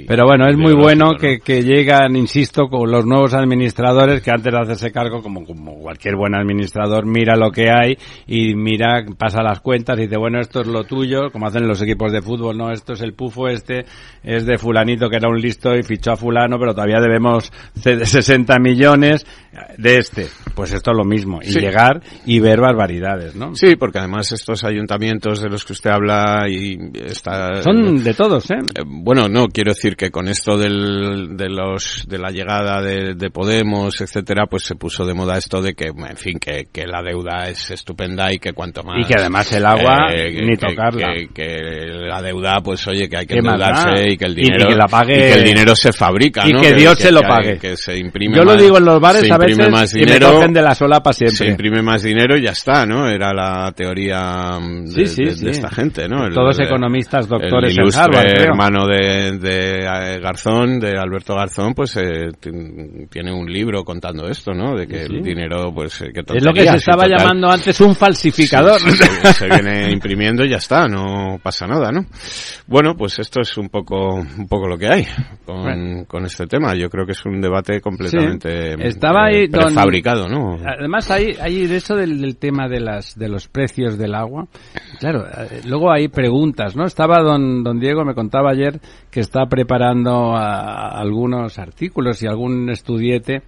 [0.00, 1.16] y- Pero bueno, es muy bueno ¿no?
[1.18, 5.78] que, que llega insisto, con los nuevos administradores que antes de hacerse cargo, como, como
[5.78, 10.40] cualquier buen administrador, mira lo que hay y mira, pasa las cuentas y dice, bueno,
[10.40, 13.48] esto es lo tuyo, como hacen los equipos de fútbol, no, esto es el pufo
[13.48, 13.84] este,
[14.22, 18.58] es de fulanito que era un listo y fichó a fulano, pero todavía debemos 60
[18.58, 19.26] millones
[19.76, 20.26] de este.
[20.54, 23.54] Pues esto es lo mismo, y llegar y ver barbaridades, ¿no?
[23.54, 27.62] Sí, porque además estos ayuntamientos de los que usted habla y está...
[27.62, 28.56] Son de todos, ¿eh?
[28.74, 28.82] ¿eh?
[28.86, 33.30] Bueno, no, quiero decir que con esto del, de los, de la llegada de, de
[33.30, 37.02] Podemos, etcétera, pues se puso de moda esto de que, en fin, que, que la
[37.02, 38.98] deuda es estupenda y que cuanto más...
[39.00, 41.12] Y que además el agua, eh, ni que, tocarla.
[41.14, 44.08] Que, que la deuda, pues oye, que hay que ¿Qué más endeudarse da?
[44.12, 44.68] y que el Y dinero...
[44.68, 46.60] que la pague- y que el dinero se fabrica, y ¿no?
[46.60, 47.58] que Dios se lo pague.
[47.58, 49.98] Que se imprime Yo lo más- digo en los bares se a veces más y
[50.00, 51.48] me dinero, cogen de la solapa se siempre.
[51.50, 53.08] imprime más dinero y ya está, ¿no?
[53.08, 55.44] Era la teoría mm, de, Sí, sí, de- sí.
[55.44, 56.26] de esta gente, ¿no?
[56.26, 58.44] El- Todos economistas, doctores el en ilustre Harvard, creo.
[58.44, 64.28] hermano de, de eh, Garzón, de Alberto Garzón, pues eh, t- tiene un libro contando
[64.28, 64.76] esto, ¿no?
[64.76, 67.80] De que el dinero, pues, eh, que Es lo que se estaba total, llamando antes
[67.80, 68.80] un falsificador.
[68.80, 72.04] sí, se, se viene imprimiendo y ya está, no pasa nada, ¿no?
[72.66, 75.06] Bueno, pues esto es un poco, un poco lo que hay
[75.44, 76.04] con, Bueno.
[76.06, 76.74] con este tema.
[76.74, 78.74] Yo creo que es un debate completamente.
[78.86, 80.58] Estaba ahí eh, don- prefabricado, ¿no?
[80.66, 84.46] Además hay, hay de eso del, del tema de las de los precios del agua.
[85.00, 86.84] Claro, eh, luego hay preguntas, ¿no?
[86.84, 91.77] Estaba don don Diego me contaba ayer que está preparando a- algunos artículos
[92.22, 93.42] y algún estudiete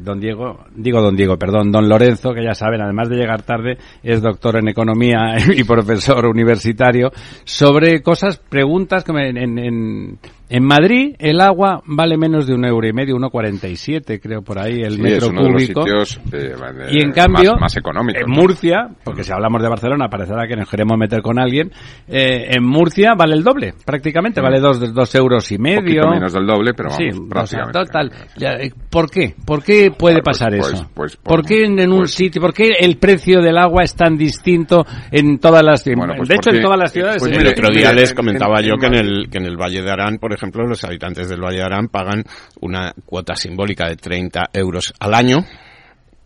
[0.00, 3.78] don Diego, digo don Diego, perdón, don Lorenzo, que ya saben, además de llegar tarde,
[4.02, 7.12] es doctor en economía y profesor universitario,
[7.44, 10.18] sobre cosas, preguntas que en, en,
[10.54, 14.80] en Madrid el agua vale menos de un euro y medio, 1,47 creo por ahí
[14.82, 15.82] el Sí, metro es uno de los cúbico.
[15.84, 16.54] sitios eh,
[16.90, 18.26] Y en cambio, más, en ¿no?
[18.34, 21.70] Murcia, porque si hablamos de Barcelona parecerá que nos queremos meter con alguien,
[22.08, 25.80] eh, en Murcia vale el doble, prácticamente, vale dos, dos euros y Un medio.
[25.80, 27.78] poquito menos del doble, pero vamos, Sí, o sea, prácticamente.
[27.78, 28.12] total.
[28.36, 29.34] Ya, eh, ¿Por qué?
[29.46, 30.90] ¿Por qué puede Pues, pasar pues, eso?
[30.94, 33.82] pues, por- ¿Por qué en, en un pues- sitio, por qué el precio del agua
[33.84, 37.16] es tan distinto en todas las Bueno, pues de hecho porque- en todas las ciudades
[37.22, 37.40] pues ¿eh?
[37.40, 39.56] el otro día en- les comentaba en- yo en que en el que en el
[39.56, 42.24] Valle de Arán, por ejemplo, los habitantes del Valle de Arán pagan
[42.60, 45.44] una cuota simbólica de 30 euros al año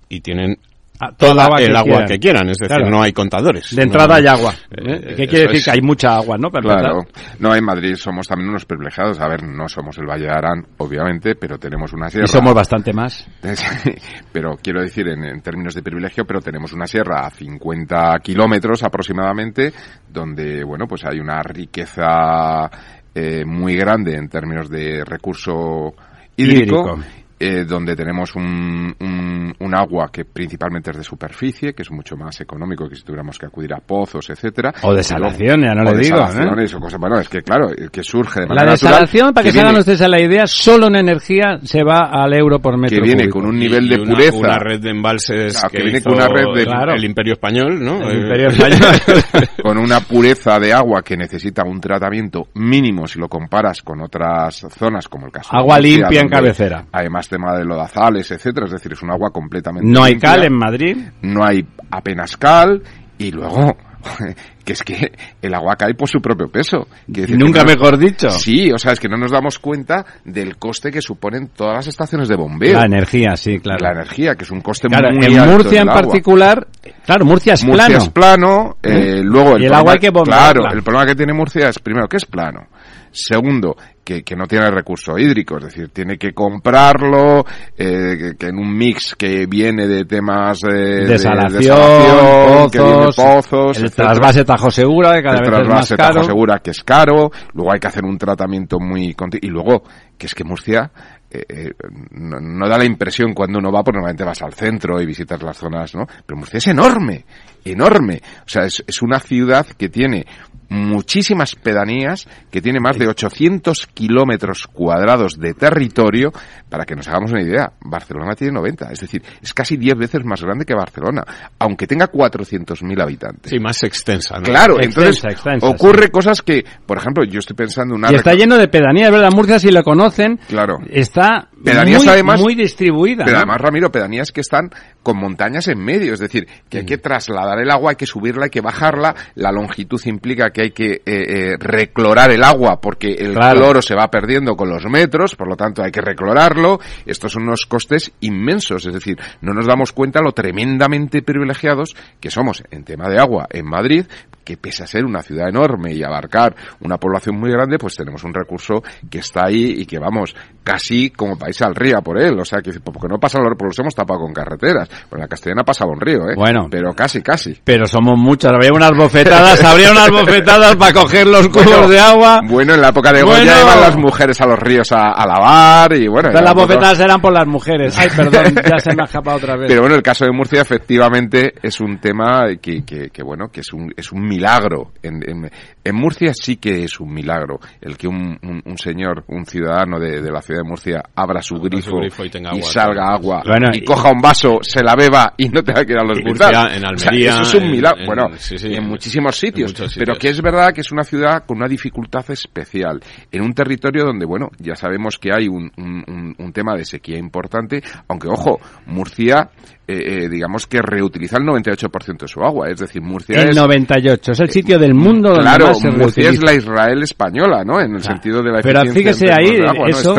[0.09, 0.57] y tienen
[0.99, 2.09] Ah, toda toda agua que el agua quieran.
[2.09, 2.89] que quieran, es decir, Claro.
[2.91, 3.77] no hay contadores.
[3.77, 5.15] de entrada No- hay agua Eh, ¿eh?
[5.15, 5.65] ¿qué quiere decir es.
[5.67, 7.03] que hay mucha agua no Para Claro.
[7.39, 9.21] No, en Madrid somos también unos privilegiados.
[9.21, 12.25] A ver, no somos el Valle de Arán, obviamente, pero tenemos una sierra.
[12.25, 13.29] y somos bastante más
[14.33, 18.83] pero quiero decir, en, en términos de privilegio, pero tenemos una sierra a 50 kilómetros
[18.83, 19.75] aproximadamente,
[20.09, 22.71] donde, bueno, pues hay una riqueza
[23.19, 25.95] eh, muy grande en términos de recurso
[26.37, 26.97] hídrico.
[26.97, 27.26] Hídrico.
[27.39, 32.17] Eh, donde tenemos un, un, un agua que principalmente es de superficie, que es mucho
[32.17, 34.73] más económico que si tuviéramos que acudir a pozos, etcétera.
[34.83, 36.99] O desalación, ya no o le digo, desalaciones o cosas.
[37.01, 39.61] Bueno, es que claro, eh, que surge de la manera natural, desalación para que, se
[39.61, 43.03] hagan ustedes a la idea solo en energía se va al euro por metro que
[43.03, 43.39] viene cúbico.
[43.41, 45.99] con un Y- nivel de una, pureza una red de embalses Claro, que, que viene
[45.99, 46.95] hizo con una red de- el, Claro.
[46.95, 48.09] el Imperio Español, ¿no?
[48.09, 48.81] El Eh, Imperio Español.
[49.63, 54.67] con una pureza de agua que necesita un tratamiento mínimo si lo comparas con otras
[54.79, 56.85] zonas como el caso de Agua limpia en cabecera.
[56.93, 60.45] Además tema de lodazales, etcétera, es decir, es un agua completamente no hay limpia, cal
[60.45, 60.97] en Madrid.
[61.23, 62.83] No hay apenas cal.
[63.19, 63.75] Y luego
[64.65, 65.11] que es que
[65.41, 66.87] el agua cae por su propio peso.
[67.07, 68.29] Decir que nunca no- mejor dicho.
[68.31, 71.87] Sí, o sea, es que no nos damos cuenta del coste que suponen todas las
[71.87, 72.79] estaciones de bombeo.
[72.79, 73.79] la energía sí claro.
[73.83, 76.67] La energía, que es un coste Claro, muy en alto Murcia en particular
[77.05, 78.03] claro Murcia es Murcia plano.
[78.03, 80.53] es plano, eh, luego el, Y el problema- agua hay que bombearla.
[80.63, 82.67] Claro, el problema que tiene Murcia es, primero, que es plano.
[83.11, 87.45] Segundo, que, que no tiene recurso hídrico, es decir, tiene que comprarlo,
[87.77, 92.79] eh, que, que en un mix que viene de temas eh, de desalación, desalación, que
[92.79, 94.09] viene pozos, pozos, el etcétera.
[94.11, 96.85] trasvase Tajo Segura que cada el vez es más trasvase caro Tajo Segura que es
[96.85, 99.83] caro, luego hay que hacer un tratamiento muy y luego
[100.19, 100.91] que es que Murcia
[101.31, 101.73] eh, eh,
[102.13, 105.43] no, no da la impresión cuando uno va, porque normalmente vas al centro y visitas
[105.43, 106.07] las zonas, ¿no?
[106.25, 107.25] Pero Murcia es enorme,
[107.65, 108.23] enorme.
[108.45, 110.25] O sea, es, es una ciudad que tiene
[110.69, 116.33] muchísimas pedanías, que tiene más de 800 kilómetros cuadrados de territorio.
[116.69, 120.25] Para que nos hagamos una idea, Barcelona tiene 90, es decir, es casi 10 veces
[120.25, 121.23] más grande que Barcelona,
[121.59, 123.51] aunque tenga 400.000 habitantes.
[123.51, 124.43] Sí, más extensa, ¿no?
[124.43, 128.17] Claro, Extensa, entonces extensa, ocurre cosas que, por ejemplo, yo estoy pensando en una y
[128.17, 130.79] está lleno de pedanías verdad Murcia si lo conocen Claro.
[130.91, 133.39] está Pedanías, muy, además- muy distribuida Pero ¿no?
[133.39, 134.71] además, Ramiro, pedanías que están
[135.03, 136.87] con montañas en medio, es decir, que hay Mm.
[136.87, 140.71] que trasladar el agua, hay que subirla, hay que bajarla, la longitud implica que hay
[140.71, 143.59] que eh, eh, reclorar el agua porque el Claro.
[143.61, 147.45] cloro se va perdiendo con los metros, por lo tanto hay que reclorarlo, estos son
[147.45, 152.85] unos costes inmensos, es decir, no nos damos cuenta lo tremendamente privilegiados que somos en
[152.85, 154.07] tema de agua en Madrid,
[154.47, 158.23] que pese a ser una ciudad enorme y abarcar una población muy grande, pues tenemos
[158.23, 162.37] un recurso que está ahí y que vamos, casi como país al río por él,
[162.41, 165.63] o sea, que porque no pasa los los hemos tapado con carreteras, en la castellana
[165.63, 166.35] pasaba un río, ¿eh?
[166.37, 166.67] Bueno.
[166.69, 167.57] Pero casi, casi.
[167.63, 172.41] Pero somos muchas, habría unas bofetadas, habría unas bofetadas para coger los cubos de agua.
[172.45, 173.61] Bueno, en la época de Goya Bueno.
[173.63, 176.31] iban las mujeres a los ríos a, a lavar y bueno.
[176.33, 177.97] Las bofetadas eran por las mujeres.
[177.97, 179.69] Ay, perdón, ya se me ha escapado otra vez.
[179.69, 183.61] Pero bueno, el caso de Murcia efectivamente es un tema que, que, que, bueno, que
[183.61, 184.91] es un, es un milagro.
[185.01, 185.49] En, en,
[185.85, 190.01] en Murcia sí que es un milagro el que un, un, un señor, un ciudadano
[190.01, 192.95] de, de la ciudad de Murcia abra su grifo, su grifo y tenga agua, salga
[192.95, 193.13] claro.
[193.15, 195.99] agua Bueno, y, y- coja un vaso, se la beba y no tenga que ir
[195.99, 198.01] a los En Almería, eso es un en- milagro.
[198.01, 201.45] en- bueno, sí, sí, en muchísimos sitios, Pero que es verdad que es una ciudad
[201.47, 203.01] con una dificultad especial.
[203.31, 206.85] En un territorio donde, bueno, ya sabemos que hay un, un, un- un tema de
[206.85, 209.51] sequía importante, aunque, ojo, Murcia,
[209.89, 212.69] eh, eh, digamos que reutiliza el 98% de su agua.
[212.69, 213.57] Es decir, Murcia El es...
[213.57, 217.63] 98, es el sitio del mundo donde Claro, más se Murcia es la Israel española,
[217.65, 217.81] ¿no?
[217.81, 219.87] En el sentido de la Pero eficiencia fíjese ahí, agua, ¿no?
[219.89, 220.17] eso, Es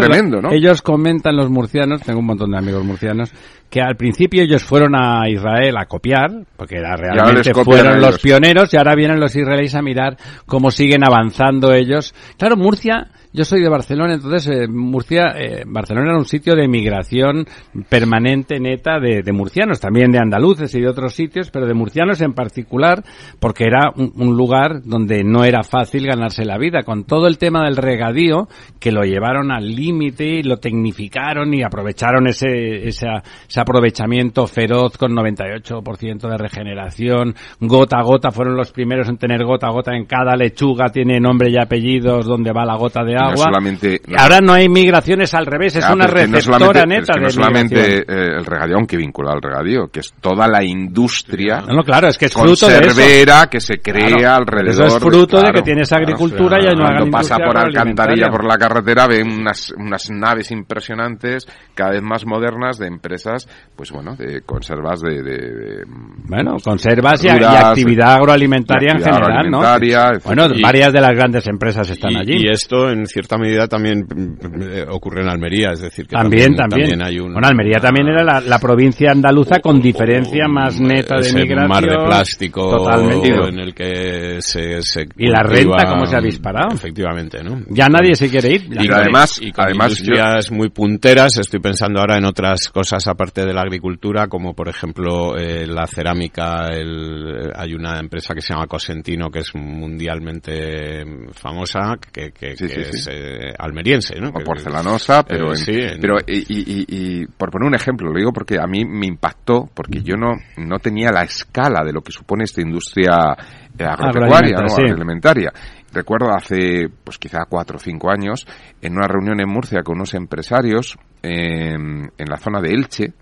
[0.52, 3.32] ellos comentan los murcianos, tengo un montón de amigos murcianos,
[3.70, 8.74] que al principio ellos fueron a Israel a copiar, porque era realmente fueron los pioneros
[8.74, 12.14] y ahora vienen los israelíes a mirar cómo siguen avanzando ellos.
[12.38, 16.68] Claro, Murcia, yo soy de Barcelona, entonces eh, Murcia, eh, Barcelona era un sitio de
[16.68, 17.46] migración
[17.90, 22.22] permanente, neta, de, de murcianos, también de andaluces y de otros sitios, pero de murcianos
[22.22, 23.04] en particular,
[23.40, 27.38] porque era un, un lugar donde no era fácil ganarse la vida, con todo el
[27.38, 28.48] tema del regadío,
[28.80, 33.22] que lo llevaron al límite y lo tecnificaron y aprovecharon ese, esa-
[33.58, 39.44] ese aprovechamiento feroz con 98% de regeneración, gota a gota, fueron los primeros en tener
[39.44, 43.16] gota a gota en cada lechuga, tiene nombre y apellidos donde va la gota de
[43.16, 43.32] agua.
[43.32, 44.00] No solamente...
[44.08, 47.16] Y Ahora no hay migraciones al revés, es Ah, una no receptora solamente- neta es
[47.16, 48.04] que no de solamente eh,
[48.38, 52.18] el regadío, aunque vinculado al regadío, que es toda la industria No, no, claro, es
[52.18, 53.50] que es fruto de eso.
[53.50, 54.70] que se crea Claro, alrededor.
[54.70, 58.28] eso es fruto de claro, que tienes agricultura y hay una gran pasa por alcantarilla
[58.30, 63.92] por la carretera ven unas, unas naves impresionantes, cada vez más modernas, de empresas, pues
[63.92, 65.22] bueno, de conservas de...
[65.22, 65.84] de- de-
[66.30, 69.58] Bueno, conservas y, y verduras, actividad agroalimentaria y en actividad general, ¿no?
[69.60, 70.36] agroalimentaria, etcétera.
[70.36, 72.34] Bueno, Y- varias de las grandes empresas están y, allí.
[72.46, 76.56] y esto en cierta medida también mm, eh, ocurre en Almería, es decir, que También,
[76.56, 77.02] también.
[77.04, 81.34] hay un bueno, Almería también era la, la provincia andaluza con diferencia más neta de
[81.34, 81.68] migración.
[81.68, 83.30] mar de plástico Totalmente.
[83.30, 86.70] en el que se, se Y la renta, ¿cómo se ha disparado?
[86.74, 87.62] Efectivamente, ¿no?
[87.70, 88.68] Ya nadie se quiere ir.
[88.72, 93.37] Y además- y con además industrias muy punteras, estoy pensando ahora en otras cosas aparte
[93.46, 98.54] de la agricultura, como por ejemplo eh, la cerámica, el- hay una empresa que se
[98.54, 103.10] llama Cosentino que es mundialmente famosa, que, que- Sí, que sí, es sí.
[103.12, 104.30] eh, almeriense, ¿no?
[104.30, 106.46] o porcelanosa, pero, Eh, en- sí, en- pero y, y-
[106.82, 106.86] y-
[107.22, 110.32] y por poner un ejemplo, lo digo porque a mí me impactó, porque yo no,
[110.58, 113.36] no tenía la escala de lo que supone esta industria
[113.78, 114.66] eh, agropecuaria, ¿no?
[114.66, 114.82] Agroalimentaria, sí.
[114.84, 115.52] agroalimentaria.
[115.94, 118.46] Recuerdo hace, pues quizá cuatro o cinco años,
[118.82, 123.14] en una reunión en Murcia con unos empresarios en, en la zona de Elche,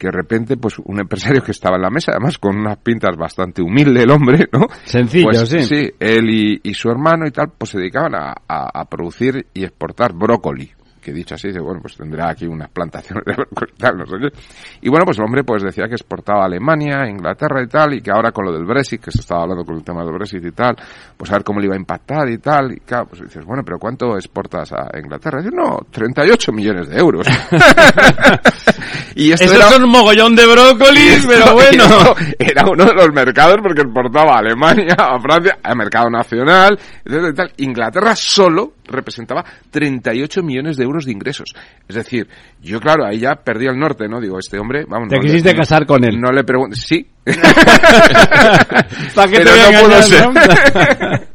[0.00, 3.16] que de repente, pues un empresario que estaba en la mesa, además con unas pintas
[3.18, 4.66] bastante humilde el hombre, ¿no?
[4.84, 5.90] Sencillo, Pues, sí.
[6.00, 9.62] él y, y su hermano y tal, pues se dedicaban a, a- a producir y
[9.62, 10.70] exportar brócoli.
[11.00, 13.34] Que dicho así, dice, bueno, pues tendrá aquí unas plantaciones de
[13.78, 14.28] tal, no sé qué.
[14.82, 17.94] Y bueno, pues el hombre pues decía que exportaba a Alemania, a Inglaterra y tal,
[17.94, 20.12] y que ahora con lo del Brexit, que se estaba hablando con el tema del
[20.12, 20.76] Brexit y tal,
[21.16, 22.72] pues a ver cómo le iba a impactar y tal.
[22.72, 25.40] Y claro, pues dices, bueno, pero ¿cuánto exportas a Inglaterra?
[25.40, 27.26] Y dice, no, 38 millones de euros.
[29.14, 31.84] y esto Eso era- es un mogollón de brócolis, pero bueno.
[32.38, 37.32] era uno de los mercados porque exportaba a Alemania, a Francia, al mercado nacional, y
[37.34, 37.52] tal.
[37.58, 41.54] Inglaterra solo representaba 38 millones de euros de ingresos.
[41.88, 42.28] Es decir,
[42.60, 44.20] yo claro, ahí ya perdí el norte, ¿no?
[44.20, 45.08] Digo, este hombre, vamos.
[45.08, 46.20] Te no quisiste le- casar con él.
[46.20, 47.06] No le pregunto, sí.
[49.14, 50.26] ¿Para qué Pero te voy a no pudo engañar, ser.
[50.26, 50.32] no?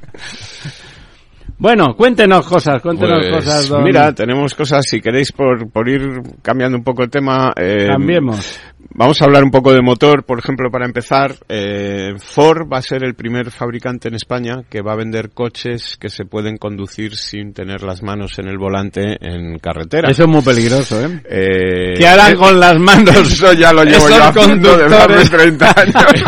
[1.58, 3.68] bueno, cuéntenos cosas, cuéntenos Pues, cosas.
[3.70, 7.54] don- Mira, tenemos cosas, si queréis, por, por ir cambiando un poco el tema.
[7.56, 8.60] eh, Cambiemos.
[8.92, 11.36] Vamos a hablar un poco de motor, por ejemplo, para empezar.
[11.50, 15.98] eh, Ford va a ser el primer fabricante en España que va a vender coches
[16.00, 20.10] que se pueden conducir sin tener las manos en el volante en carretera.
[20.10, 21.22] Eso es muy peligroso, ¿eh?
[21.30, 23.16] Eh, ¿Qué harán eh, con las manos?
[23.18, 25.30] Eso ya lo llevo yo haciendo desde hace conductores.
[25.32, 26.24] 30 años.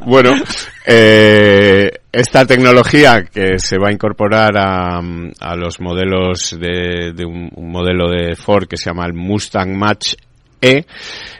[0.04, 0.34] bueno,
[0.86, 7.48] eh, esta tecnología que se va a incorporar a, a los modelos de, de un,
[7.54, 10.14] un modelo de Ford que se llama el Mustang Match
[10.62, 10.84] E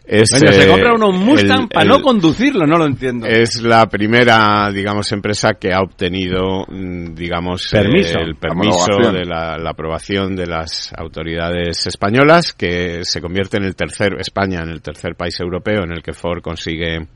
[0.06, 3.26] es, se eh, compra uno un Mustang el- para el- no conducirlo, no lo entiendo.
[3.26, 8.18] es la primera, digamos, empresa que ha obtenido, mm, digamos, Permiso.
[8.18, 13.64] eh, el permiso de la, la aprobación de las autoridades españolas, que se convierte en
[13.64, 17.06] el tercer, España, en el tercer país europeo en el que Ford consigue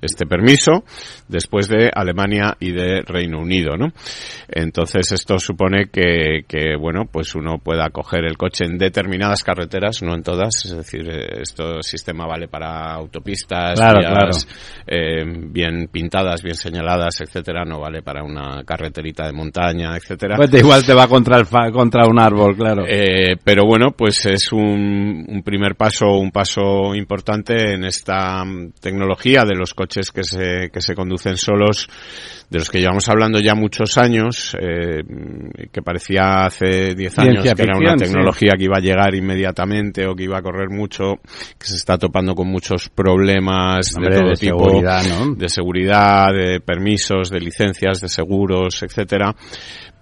[0.00, 0.84] este permiso
[1.28, 3.88] después de Alemania y de Reino Unido, ¿no?
[4.48, 10.02] Entonces esto supone que, que bueno, pues uno pueda coger el coche en determinadas carreteras,
[10.02, 14.46] no en todas, es decir, eh, esto sistema vale para autopistas, vías,
[14.86, 20.36] Eh, bien pintadas, bien señaladas, etcétera, no vale para una carreterita de montaña, etcétera.
[20.36, 22.84] Pues igual te va contra el contra un árbol, claro.
[22.86, 28.72] Eh, pero bueno, pues es un, un primer paso, un paso importante en esta mm,
[28.80, 31.88] tecnología de los coches que se, que se conducen solos,
[32.48, 35.02] de los que llevamos hablando ya muchos años, eh,
[35.72, 38.04] que parecía hace 10 años que era una sí.
[38.04, 41.14] tecnología que iba a llegar inmediatamente o que iba a correr mucho,
[41.58, 45.34] que se está topando con muchos problemas Hombre, de todo de tipo, seguridad, ¿no?
[45.34, 49.34] de seguridad, de permisos, de licencias, de seguros, etcétera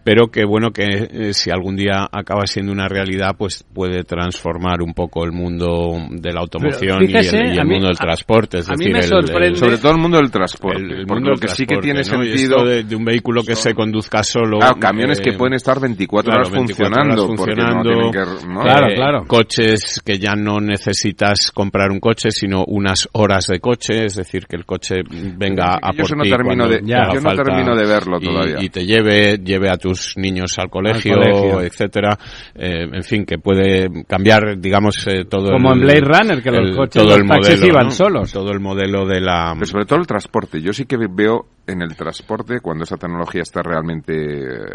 [0.04, 4.82] pero que bueno que eh, si algún día acaba siendo una realidad pues puede transformar
[4.82, 7.70] un poco el mundo de la automoción Pero fíjese, y el, y el a mí-
[7.72, 10.18] mundo del transporte es a mí decir me el- sorprende- el, Sobre todo el mundo
[10.18, 10.78] del transporte.
[10.82, 12.64] el- mundo del que sí que tiene sentido.
[12.64, 16.30] de, de un vehículo que se conduzca solo Claro, camiones que eh, pueden estar 24
[16.30, 17.22] claro, horas 24 funcionando.
[17.24, 18.60] horas no que- ¿no?
[18.60, 19.24] Claro, eh, claro.
[19.26, 24.46] Coches que ya no necesitas comprar un coche, sino unas horas de coche, es decir,
[24.46, 24.96] que el coche
[25.36, 27.74] venga a Yo por eso no ti termino de- te haga yo no falta termino
[27.76, 28.56] de verlo y- todavía.
[28.60, 29.76] Y, te lleve, lleve a
[30.16, 31.60] niños al colegio, colegio.
[31.62, 32.18] etcétera.
[32.54, 36.50] Eh, en fin, que puede cambiar, digamos, eh, todo Como el, en Blade Runner, que
[36.50, 37.90] los el- coches, todo los el taxis modelo, iban ¿no?
[37.90, 38.32] solos.
[38.32, 39.52] Todo el modelo de la...
[39.54, 40.60] Pero sobre todo el transporte.
[40.60, 44.22] Yo sí que veo en el transporte, cuando esa tecnología está realmente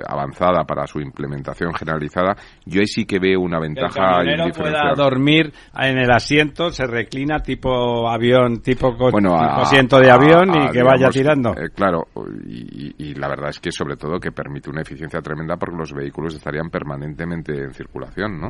[0.07, 2.35] avanzada para su implementación generalizada,
[2.65, 4.21] yo ahí sí que veo una Que el ventaja
[4.57, 10.09] pueda dormir en el asiento, se reclina tipo avión, tipo, Bueno, tipo a- asiento de
[10.11, 11.51] avión a- y que vaya tirando.
[11.51, 12.07] eh, claro,
[12.47, 15.77] y, y- y la verdad es que sobre todo que permite una eficiencia tremenda porque
[15.77, 18.49] los vehículos estarían permanentemente en circulación, ¿no?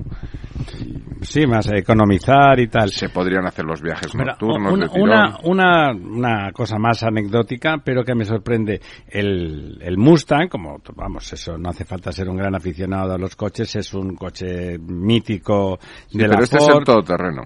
[1.22, 2.90] Sí, más economizar y tal.
[2.90, 5.10] Se podrían hacer los viajes Mira, nocturnos una, de tirón.
[5.10, 8.82] una, una, una cosa más anecdótica, pero que me sorprende.
[9.08, 13.36] El, el Mustang, como, vamos, eso no hace falta ser un gran aficionado a los
[13.36, 17.44] coches, es un coche mítico Sí, de la pero este es el todoterreno.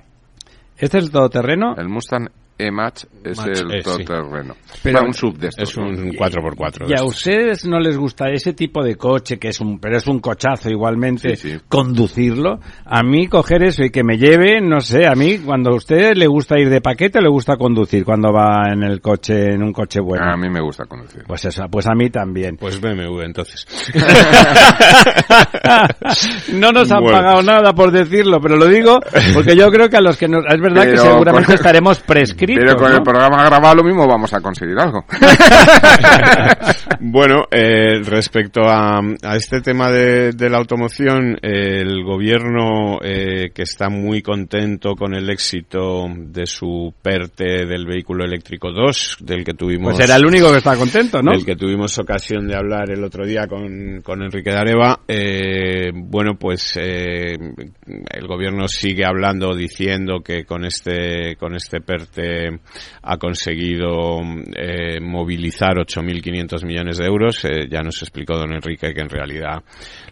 [0.77, 1.75] ¿Este es el todoterreno?
[1.77, 3.83] El Mustang E-Match es Match, el eh, sí.
[3.83, 4.55] todoterreno.
[4.83, 5.69] Pero- Pero un sub de estos.
[5.69, 6.87] Es un 4x4.
[6.87, 9.97] de ¿Y a ustedes no les gusta ese tipo de coche, que es un, pero
[9.97, 11.57] es un cochazo igualmente, Sí, sí.
[11.67, 12.59] conducirlo?
[12.85, 16.13] A mí coger eso y que me lleve, no sé, a mí cuando a usted
[16.15, 19.73] le gusta ir de paquete, le gusta conducir cuando va en el coche, en un
[19.73, 20.25] coche bueno.
[20.25, 21.23] A mí me gusta conducir.
[21.27, 22.57] Pues eso, pues a mí también.
[22.57, 23.65] Pues BMW, entonces.
[26.53, 27.17] no nos han Bueno.
[27.17, 28.99] pagado nada por decirlo, pero lo digo
[29.33, 31.99] porque yo creo que a los que nos, es verdad que Pero seguramente con- estaremos
[32.01, 32.42] prescritos.
[32.45, 32.97] Pero con ¿no?
[32.97, 35.05] el programa grabado lo mismo vamos a conseguir algo.
[36.99, 43.51] bueno, eh, respecto a, a este tema de, de la automoción, eh, el gobierno eh,
[43.53, 49.43] que está muy contento con el éxito de su PERTE del vehículo eléctrico 2, del
[49.43, 51.31] que tuvimos Pues era el único que está contento, ¿no?
[51.31, 56.35] del que tuvimos ocasión de hablar el otro día con, con Enrique Dareva, eh, bueno,
[56.39, 62.32] pues eh, el gobierno sigue hablando, diciendo que con este con este PERTE
[63.01, 64.21] ha conseguido
[64.55, 67.43] eh, movilizar 8.500 millones de euros.
[67.45, 69.63] Eh, ya nos explicó don Enrique que en realidad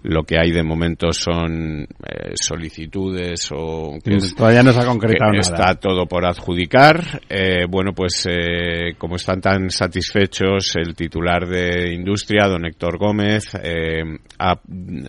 [0.03, 4.85] lo que hay de momento son eh, solicitudes o que es- Todavía no se ha
[4.85, 5.55] concretado que nada.
[5.71, 7.21] está todo por adjudicar.
[7.29, 13.53] Eh, bueno, pues eh, como están tan satisfechos, el titular de Industria, don Héctor Gómez,
[13.61, 14.01] eh,
[14.39, 14.51] ha,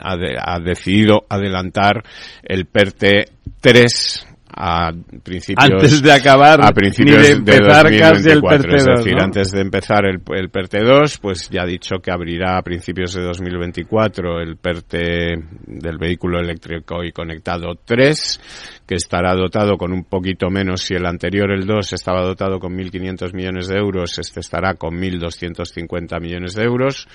[0.02, 2.02] ha de- ha decidido adelantar
[2.42, 3.26] el PERTE
[3.60, 4.92] 3 a
[5.22, 8.96] principios Antes de acabar, a principios ni de empezar casi el 2024, PERTE es 2,
[8.98, 9.24] decir, ¿no?
[9.24, 13.14] antes de empezar el, el PERTE 2, pues ya ha dicho que abrirá a principios
[13.14, 15.36] de 2024 el PERTE
[15.66, 21.06] del vehículo eléctrico y conectado 3, que estará dotado con un poquito menos si el
[21.06, 26.54] anterior, el 2, estaba dotado con 1.500 millones de euros, este estará con 1.250 millones
[26.54, 27.08] de euros.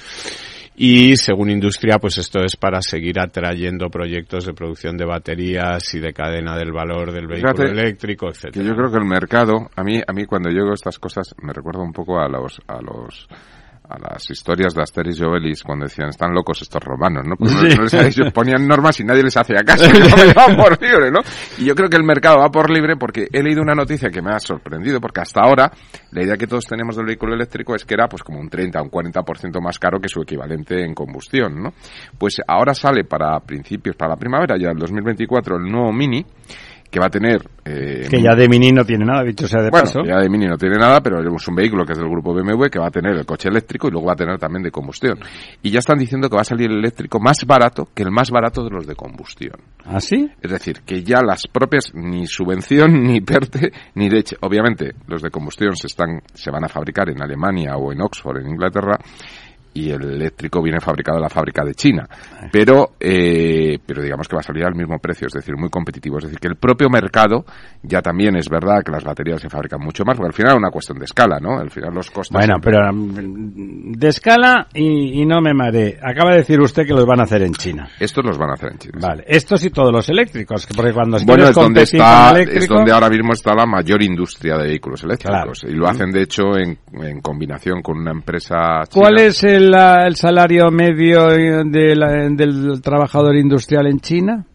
[0.80, 5.99] Y según industria, pues esto es para seguir atrayendo proyectos de producción de baterías y
[5.99, 8.65] de cadena del valor del vehículo Fíjate eléctrico, Que etcétera.
[8.65, 11.51] yo creo que el mercado, a mí, a mí cuando yo veo estas cosas, me
[11.51, 13.28] recuerda un poco a los, a los,
[13.90, 17.36] a las historias de Asterix y Obelix cuando decían están locos estos romanos, ¿no?
[17.36, 19.86] Pues no, no les ellos ponían normas y nadie les hacía caso,
[20.58, 21.20] por libre, ¿no?
[21.58, 24.22] Y yo creo que el mercado va por libre porque he leído una noticia que
[24.22, 25.72] me ha sorprendido porque hasta ahora
[26.12, 28.80] la idea que todos tenemos del vehículo eléctrico es que era pues como un 30
[28.80, 31.74] o un 40% más caro que su equivalente en combustión, ¿no?
[32.18, 36.26] Pues ahora sale para principios, para la primavera ya del 2024 el nuevo Mini
[36.90, 37.38] que va a tener...
[37.66, 40.04] Eh, que ya de Mini no tiene nada, dicho sea de bueno, paso.
[40.06, 42.68] ya de Mini no tiene nada, pero es un vehículo que es del grupo BMW
[42.72, 45.20] que va a tener el coche eléctrico y luego va a tener también de combustión.
[45.62, 48.32] Y ya están diciendo que va a salir el eléctrico más barato que el más
[48.32, 49.60] barato de los de combustión.
[49.86, 50.30] ¿Ah, sí?
[50.42, 55.30] Es decir, que ya las propias, ni subvención, ni PERTE, ni hecho, obviamente, los de
[55.30, 58.98] combustión se están, se van a fabricar en Alemania o en Oxford, en Inglaterra,
[59.78, 62.07] y el eléctrico viene fabricado en la fábrica de China.
[62.51, 66.17] Pero, eh, pero digamos que va a salir al mismo precio, es decir, muy competitivo.
[66.17, 67.45] Es decir, que el propio mercado,
[67.84, 70.57] ya también es verdad que las baterías se fabrican mucho más, porque al final es
[70.57, 71.59] una cuestión de escala, ¿no?
[71.59, 72.34] Al final los costos.
[72.34, 75.99] Bueno, pero mm, de escala y, y no me mareé.
[76.01, 77.88] Acaba de decir usted que los van a hacer en China.
[77.99, 78.99] Estos los van a hacer en China.
[79.01, 82.73] Vale, estos y todos los eléctricos, porque cuando Bueno, es donde está, con es eléctrico-
[82.75, 85.59] donde ahora mismo está la mayor industria de vehículos eléctricos.
[85.61, 85.73] Claro.
[85.73, 89.01] Y lo hacen, de hecho, en, en combinación con una empresa china.
[89.01, 94.45] ¿Cuál es el, ah, el salario medio de la- del trabajador industrial en China?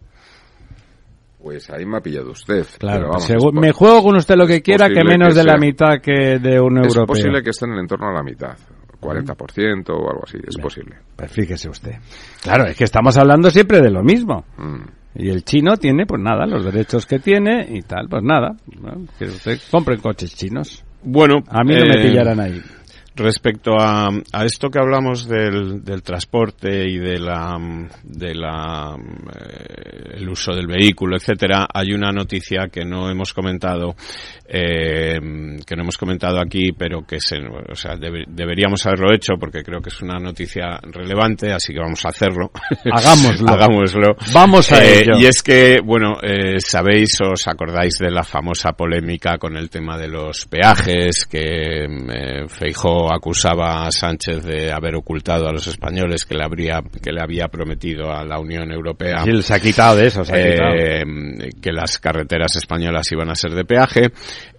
[1.42, 2.64] Pues ahí me ha pillado usted.
[2.78, 5.40] Claro, vamos, según- es me juego con usted lo que es quiera, que menos que
[5.40, 7.06] de la mitad que de un Es europeo.
[7.06, 8.56] posible que estén en el entorno a la mitad.
[9.00, 10.94] 40% o algo así, es posible.
[11.16, 11.96] Pues fíjese usted.
[12.40, 14.44] Claro, es que estamos hablando siempre de lo mismo.
[14.56, 14.82] Mm.
[15.16, 18.54] Y el chino tiene, pues nada, los derechos que tiene y tal, pues nada.
[18.80, 19.04] ¿no?
[19.18, 20.84] Que usted compre coches chinos.
[21.02, 22.62] Bueno, A mí no me eh, pillarán ahí.
[23.14, 27.58] Respecto a, a esto que hablamos del, del transporte y de la,
[28.02, 33.94] de la, eh, el uso del vehículo, etcétera, hay una noticia que no hemos comentado,
[34.48, 35.18] eh,
[35.66, 39.62] que no hemos comentado aquí, pero que se, o sea, debe- deberíamos haberlo hecho porque
[39.62, 42.50] creo que es una noticia relevante, así que vamos a hacerlo.
[42.90, 43.48] Hagámoslo.
[43.50, 44.16] Hagámoslo.
[44.32, 45.18] Vamos a Eh, ello.
[45.18, 49.98] Y es que, bueno, eh, sabéis, os acordáis de la famosa polémica con el tema
[49.98, 52.48] de los peajes, que eh,
[53.11, 57.48] Acusaba a Sánchez de haber ocultado a los españoles que le habría, que le había
[57.48, 59.24] prometido a la Unión Europea.
[59.24, 60.74] Sí, se ha quitado de eso, se ha quitado.
[60.76, 61.05] eh,
[61.62, 64.11] que las carreteras españolas iban a ser de peaje.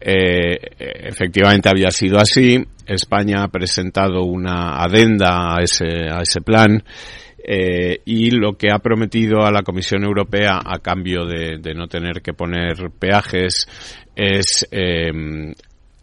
[0.01, 2.63] Eh, efectivamente había sido así.
[2.85, 6.83] España ha presentado una adenda a ese, a ese plan.
[7.45, 11.87] eh, y lo que ha prometido a la Comisión Europea a cambio de, de no
[11.87, 13.67] tener que poner peajes
[14.15, 15.11] es eh,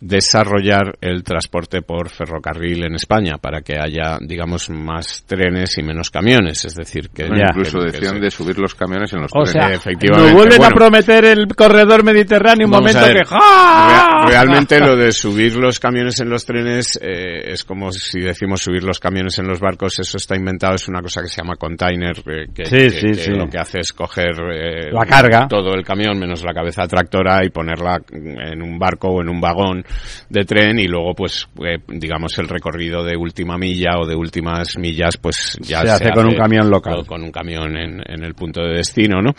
[0.00, 6.10] desarrollar el transporte por ferrocarril en España para que haya, digamos, más trenes y menos
[6.10, 6.64] camiones.
[6.64, 9.52] Es decir, que Bueno, incluso que- decían de subir los camiones en los O trenes.
[9.52, 10.72] sea, efectivamente, nos vuelven bueno.
[10.74, 13.18] a prometer el corredor mediterráneo un momento ver.
[13.18, 14.26] que ¡ja!
[14.26, 18.62] Rea- realmente lo de subir los camiones en los trenes eh, es como si decimos
[18.62, 21.56] subir los camiones en los barcos, eso está inventado, es una cosa que se llama
[21.56, 23.30] container, eh, que, Sí, que- sí, que sí.
[23.32, 25.46] lo que hace es coger eh, La carga.
[25.48, 29.40] todo el camión menos la cabeza tractora y ponerla en un barco o en un
[29.40, 29.84] vagón
[30.28, 34.76] de tren y luego pues eh, digamos el recorrido de última milla o de últimas
[34.78, 37.04] millas pues ya Se hace con un camión local.
[37.06, 39.32] con un camión en, en el punto de destino, ¿no?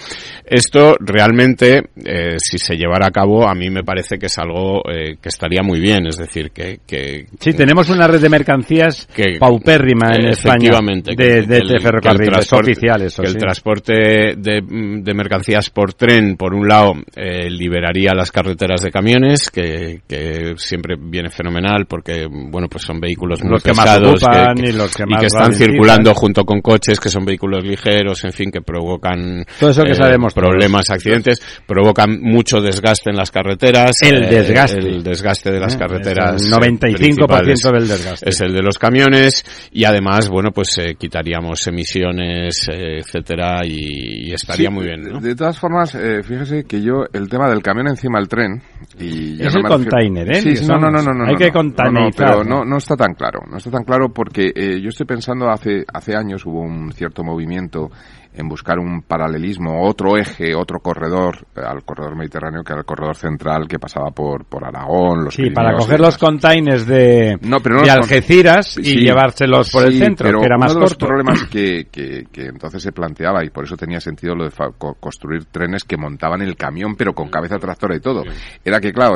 [0.46, 4.82] Esto realmente, eh, si se llevara a cabo, a mí me parece que es algo
[4.90, 9.08] eh, que estaría muy bien, es decir, que, que Sí, tenemos una red de mercancías
[9.14, 13.16] que- paupérrima en España efectivamente, de, de, ferrocarriles oficiales.
[13.16, 13.38] que el sí.
[13.38, 13.94] transporte
[14.38, 20.02] de, de mercancías por tren, por un lado, eh, liberaría las carreteras de camiones, que,
[20.08, 24.58] que siempre viene fenomenal porque, bueno, pues son vehículos muy Los que más pesados ocupan
[24.64, 28.52] y los que más están circulando junto con coches que son vehículos ligeros, en fin,
[28.52, 30.48] que provocan Todo eso que sabemos todos.
[30.48, 33.92] problemas, accidentes, provocan mucho desgaste en las carreteras.
[34.02, 34.80] El eh, desgaste.
[34.80, 36.42] El desgaste de las Eh, carreteras.
[36.42, 38.30] es el eh, 95% principales del desgaste.
[38.30, 44.30] Es el de los camiones y además, bueno, pues eh, quitaríamos emisiones, eh, etcétera, y,
[44.30, 45.20] y estaría Sí, muy bien, ¿no?
[45.20, 48.62] De todas formas, eh, fíjese que yo, el tema del camión encima del tren,
[49.00, 50.56] y ya Es no el container, ¿eh?
[50.56, 51.26] Sí, no, no, no, no.
[51.26, 52.60] Hay que no, no, containerizar, pero ¿no?
[52.60, 55.84] no, no está tan claro, no está tan claro porque eh, yo estoy pensando hace,
[55.94, 57.90] hace años hubo un cierto movimiento
[58.34, 62.86] en buscar un paralelismo, otro eje, otro corredor eh, al corredor mediterráneo que era el
[62.86, 66.86] corredor central que pasaba por, por Aragón, los Sí, para Pirineos y coger los containers
[66.88, 70.46] de, No, pero no de con- Algeciras y Sí, llevárselos por el centro, pero que
[70.46, 73.76] era más uno de los problemas que, que, que entonces se planteaba y por eso
[73.76, 77.58] tenía sentido lo de fa- co- construir trenes que montaban el camión pero con cabeza
[77.60, 78.24] tractora y todo.
[78.64, 79.16] Era que claro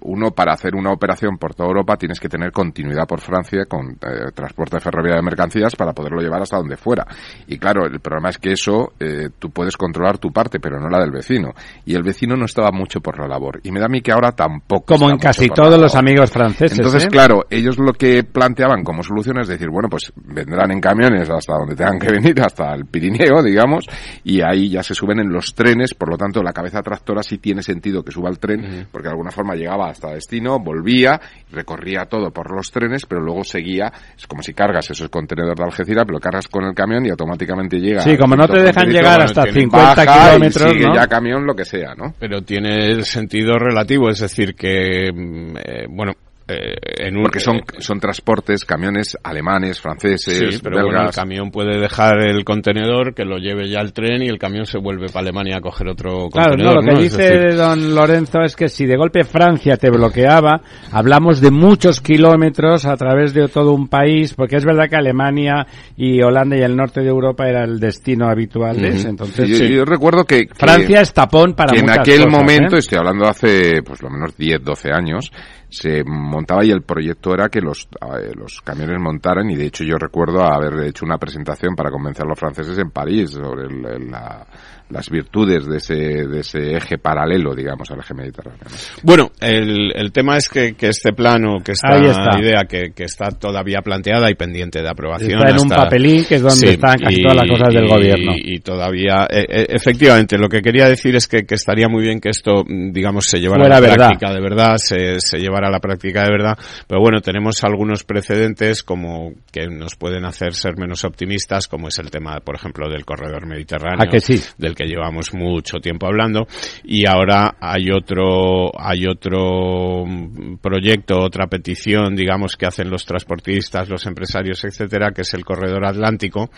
[0.00, 3.90] uno para hacer una operación por toda Europa tienes que tener continuidad por Francia con
[3.90, 7.06] eh, transporte ferroviario de mercancías para poderlo llevar hasta donde fuera.
[7.46, 10.88] Y claro el problema es que eso eh, tú puedes controlar tu parte pero no
[10.88, 11.52] la del vecino
[11.84, 14.12] y el vecino no estaba mucho por la labor y me da a mí que
[14.12, 16.78] ahora tampoco Como en casi todos los amigos franceses.
[16.78, 17.08] Entonces, ¿eh?
[17.08, 21.54] claro, ellos lo que planteaban como solución es decir, bueno, pues vendrán en camiones hasta
[21.54, 23.86] donde tengan que venir, hasta el Pirineo, digamos,
[24.22, 27.38] y ahí ya se suben en los trenes, por lo tanto, la cabeza tractora sí
[27.38, 31.20] tiene sentido que suba el tren, porque de alguna forma llegaba hasta destino, volvía,
[31.52, 35.64] recorría todo por los trenes, pero luego seguía, es como si cargas esos contenedores de
[35.64, 38.00] Algeciras, pero lo cargas con el camión y automáticamente llega.
[38.00, 40.72] Sí, al como no no te dejan llegar bueno, hasta tiene 50 baja y kilómetros,
[40.72, 40.94] sigue ¿no?
[40.94, 42.14] ya camión, lo que sea, ¿no?
[42.18, 46.12] Pero tiene sentido relativo, es decir, que, mm, eh, bueno,
[46.46, 50.94] eh, en un, Porque son, eh, son transportes, camiones alemanes, franceses, Sí, pero bueno, el
[50.96, 51.16] belgas.
[51.16, 54.78] camión puede dejar el contenedor, que lo lleve ya el tren y el camión se
[54.78, 56.74] vuelve para Alemania a coger otro Claro, contenedor.
[56.74, 57.00] no, lo que ¿no?
[57.00, 60.60] Dice decir, don Lorenzo es que si de golpe Francia te bloqueaba,
[60.92, 65.66] hablamos de muchos kilómetros a través de todo un país, porque es verdad que Alemania
[65.96, 68.96] y Holanda y el norte de Europa era el destino habitual de Ujú.
[68.98, 69.08] ese.
[69.08, 69.68] Entonces, yo, sí.
[69.74, 72.80] yo recuerdo que, que- Francia es tapón para que en muchas aquel cosas, momento, ¿eh?
[72.80, 75.32] estoy hablando hace pues lo menos 10, 12 años,
[75.74, 77.88] se montaba y el proyecto era que los,
[78.36, 82.28] los camiones montaran y de hecho yo recuerdo haber hecho una presentación para convencer a
[82.28, 84.46] los franceses en París sobre el- el- la-
[84.94, 88.60] las virtudes de ese, de ese eje paralelo, digamos, al eje mediterráneo.
[88.64, 88.70] ¿no?
[89.02, 92.40] Bueno, el, el tema es que, que este plano, que esta está.
[92.40, 95.38] idea que, que está todavía planteada y pendiente de aprobación.
[95.40, 97.88] Está en un papelín que es donde Sí, están casi todas las cosas del y-
[97.88, 98.32] gobierno.
[98.36, 102.20] Y todavía, eh, eh, efectivamente, lo que quería decir es que, que estaría muy bien
[102.20, 104.06] que esto, digamos, se llevara Fuera a la verdad.
[104.08, 106.56] práctica de verdad, se, se llevara a la práctica de verdad.
[106.86, 111.98] Pero bueno, tenemos algunos precedentes como que nos pueden hacer ser menos optimistas, como es
[111.98, 114.40] el tema, por ejemplo, del corredor mediterráneo ¿A que sí?
[114.58, 116.46] del que llevamos mucho tiempo hablando
[116.84, 123.88] y ahora hay otro hay otro mm, proyecto otra petición digamos que hacen los transportistas
[123.88, 126.50] los empresarios etcétera que es el corredor atlántico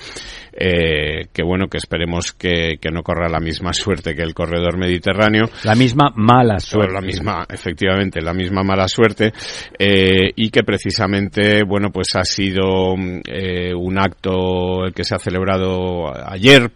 [0.53, 4.79] eh, que bueno que esperemos que, que no corra la misma suerte que el corredor
[4.79, 6.93] mediterráneo La misma mala suerte.
[6.93, 9.33] la misma, efectivamente, la misma mala suerte,
[9.79, 15.15] eh, y que precisamente, bueno, pues ha sido mm, eh, un acto el que se
[15.15, 16.71] ha celebrado ayer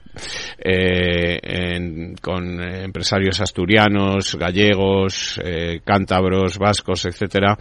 [0.59, 7.57] eh, en- con eh, empresarios asturianos, gallegos, eh, cántabros, vascos, etcétera,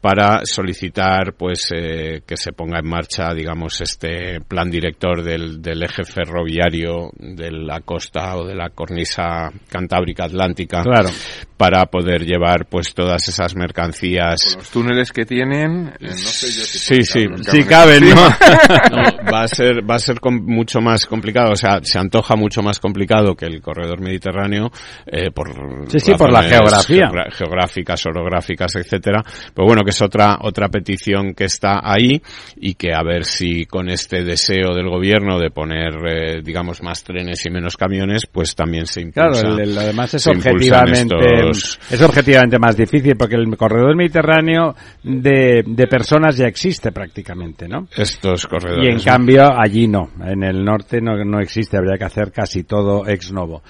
[0.00, 5.82] para solicitar, pues, eh, que se ponga en marcha, digamos, este plan director del, del
[5.82, 11.10] eje ferroviario de la costa o de la cornisa cantábrica atlántica Claro.
[11.56, 16.64] para poder llevar pues todas esas mercancías Los túneles que tienen, eh, no sé yo
[16.64, 18.14] si Sí, sí, Sí caben, ¿no?
[18.90, 22.62] No, va a ser va a ser mucho más complicado o sea se antoja mucho
[22.62, 24.70] más complicado que el corredor mediterráneo
[25.06, 25.50] eh, por
[25.90, 27.08] Sí, sí, por la geografía.
[27.08, 29.22] geogra- geográficas orográficas etcétera
[29.54, 32.20] pero bueno que es otra otra petición que está ahí
[32.56, 37.02] y que a ver si con este deseo del gobierno de poner eh, digamos más
[37.04, 41.78] trenes y menos camiones pues también se Claro, impulsa el, el- además es objetivamente estos-
[41.90, 47.88] es objetivamente más difícil porque el corredor mediterráneo de, de personas ya existe prácticamente, ¿no?
[47.96, 49.02] estos corredores Y en ¿no?
[49.04, 53.30] cambio allí no, en el norte no, no existe, habría que hacer casi todo ex
[53.30, 53.62] novo.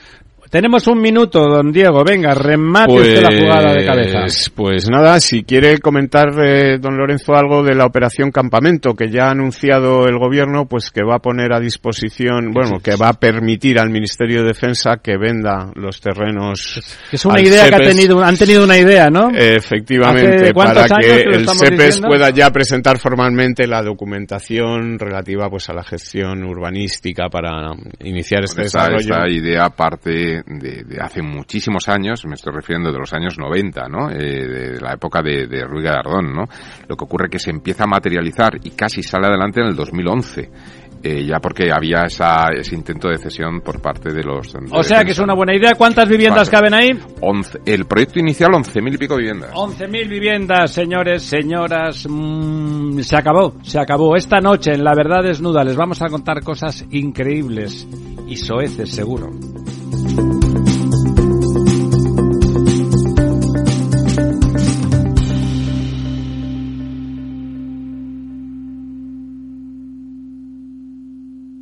[0.53, 4.51] Tenemos un minuto, don Diego, venga, remate usted la jugada de cabeza.
[4.55, 9.29] Pues nada, si quiere comentar eh, don Lorenzo algo de la operación Campamento que ya
[9.29, 13.13] ha anunciado el gobierno, pues que va a poner a disposición, bueno, que va a
[13.15, 16.83] permitir al Ministerio de Defensa que venda los terrenos.
[17.11, 19.31] Es una al idea que ha tenido, han tenido una idea, ¿no?
[19.31, 22.09] Efectivamente, ¿Hace cuántos para que el CEPES diciendo?
[22.09, 28.65] pueda ya presentar formalmente la documentación relativa pues a la gestión urbanística para iniciar este
[28.65, 29.15] esta, desarrollo.
[29.15, 33.88] esta idea parte de, de hace muchísimos años, me estoy refiriendo de los años 90,
[33.88, 34.11] ¿no?
[34.11, 34.16] Eh,
[34.74, 36.45] de la época de, de Ruy Gallardón, ¿no?
[36.88, 39.76] Lo que ocurre es que se empieza a materializar y casi sale adelante en el
[39.76, 40.51] 2011.
[41.05, 44.53] eh, ya porque había esa, ese intento de cesión por parte de los...
[44.53, 45.24] de O sea que es defensa.
[45.24, 45.72] una buena idea.
[45.76, 46.70] ¿Cuántas viviendas Vale.
[46.70, 46.90] caben ahí?
[47.20, 49.51] Once- el proyecto inicial, 11.000 y pico viviendas.
[49.53, 52.07] 11.000 viviendas, señores, señoras.
[52.09, 54.14] Mm, se acabó, se acabó.
[54.14, 57.88] Esta noche en La Verdad Desnuda les vamos a contar cosas increíbles
[58.28, 59.30] y soeces, seguro.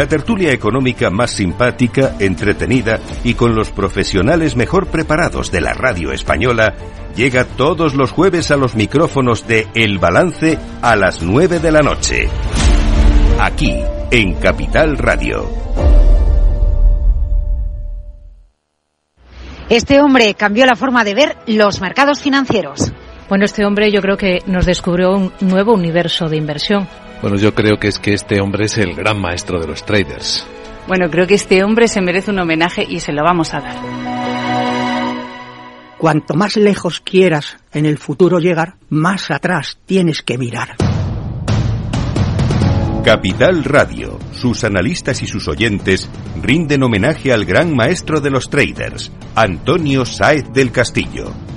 [0.00, 6.10] La tertulia económica más simpática, entretenida y con los profesionales mejor preparados de la radio
[6.10, 6.74] española
[7.14, 11.82] llega todos los jueves a los micrófonos de El Balance a las 9 de la
[11.82, 12.30] noche.
[13.38, 13.76] Aquí,
[14.10, 15.46] en Capital Radio.
[19.68, 22.90] Este hombre cambió la forma de ver los mercados financieros.
[23.28, 26.88] Bueno, este hombre yo creo que nos descubrió un nuevo universo de inversión.
[27.22, 30.46] Bueno, yo creo que es que este hombre es el gran maestro de los traders.
[30.86, 33.76] Bueno, creo que este hombre se merece un homenaje y se lo vamos a dar.
[35.98, 40.76] Cuanto más lejos quieras en el futuro llegar, más atrás tienes que mirar.
[43.04, 46.08] Capital Radio, sus analistas y sus oyentes
[46.42, 51.34] rinden homenaje al gran maestro de los traders, Antonio Sáez del Castillo.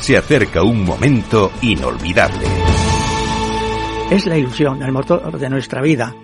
[0.00, 2.46] Se acerca un momento inolvidable.
[4.10, 6.14] Es la ilusión, el motor de nuestra vida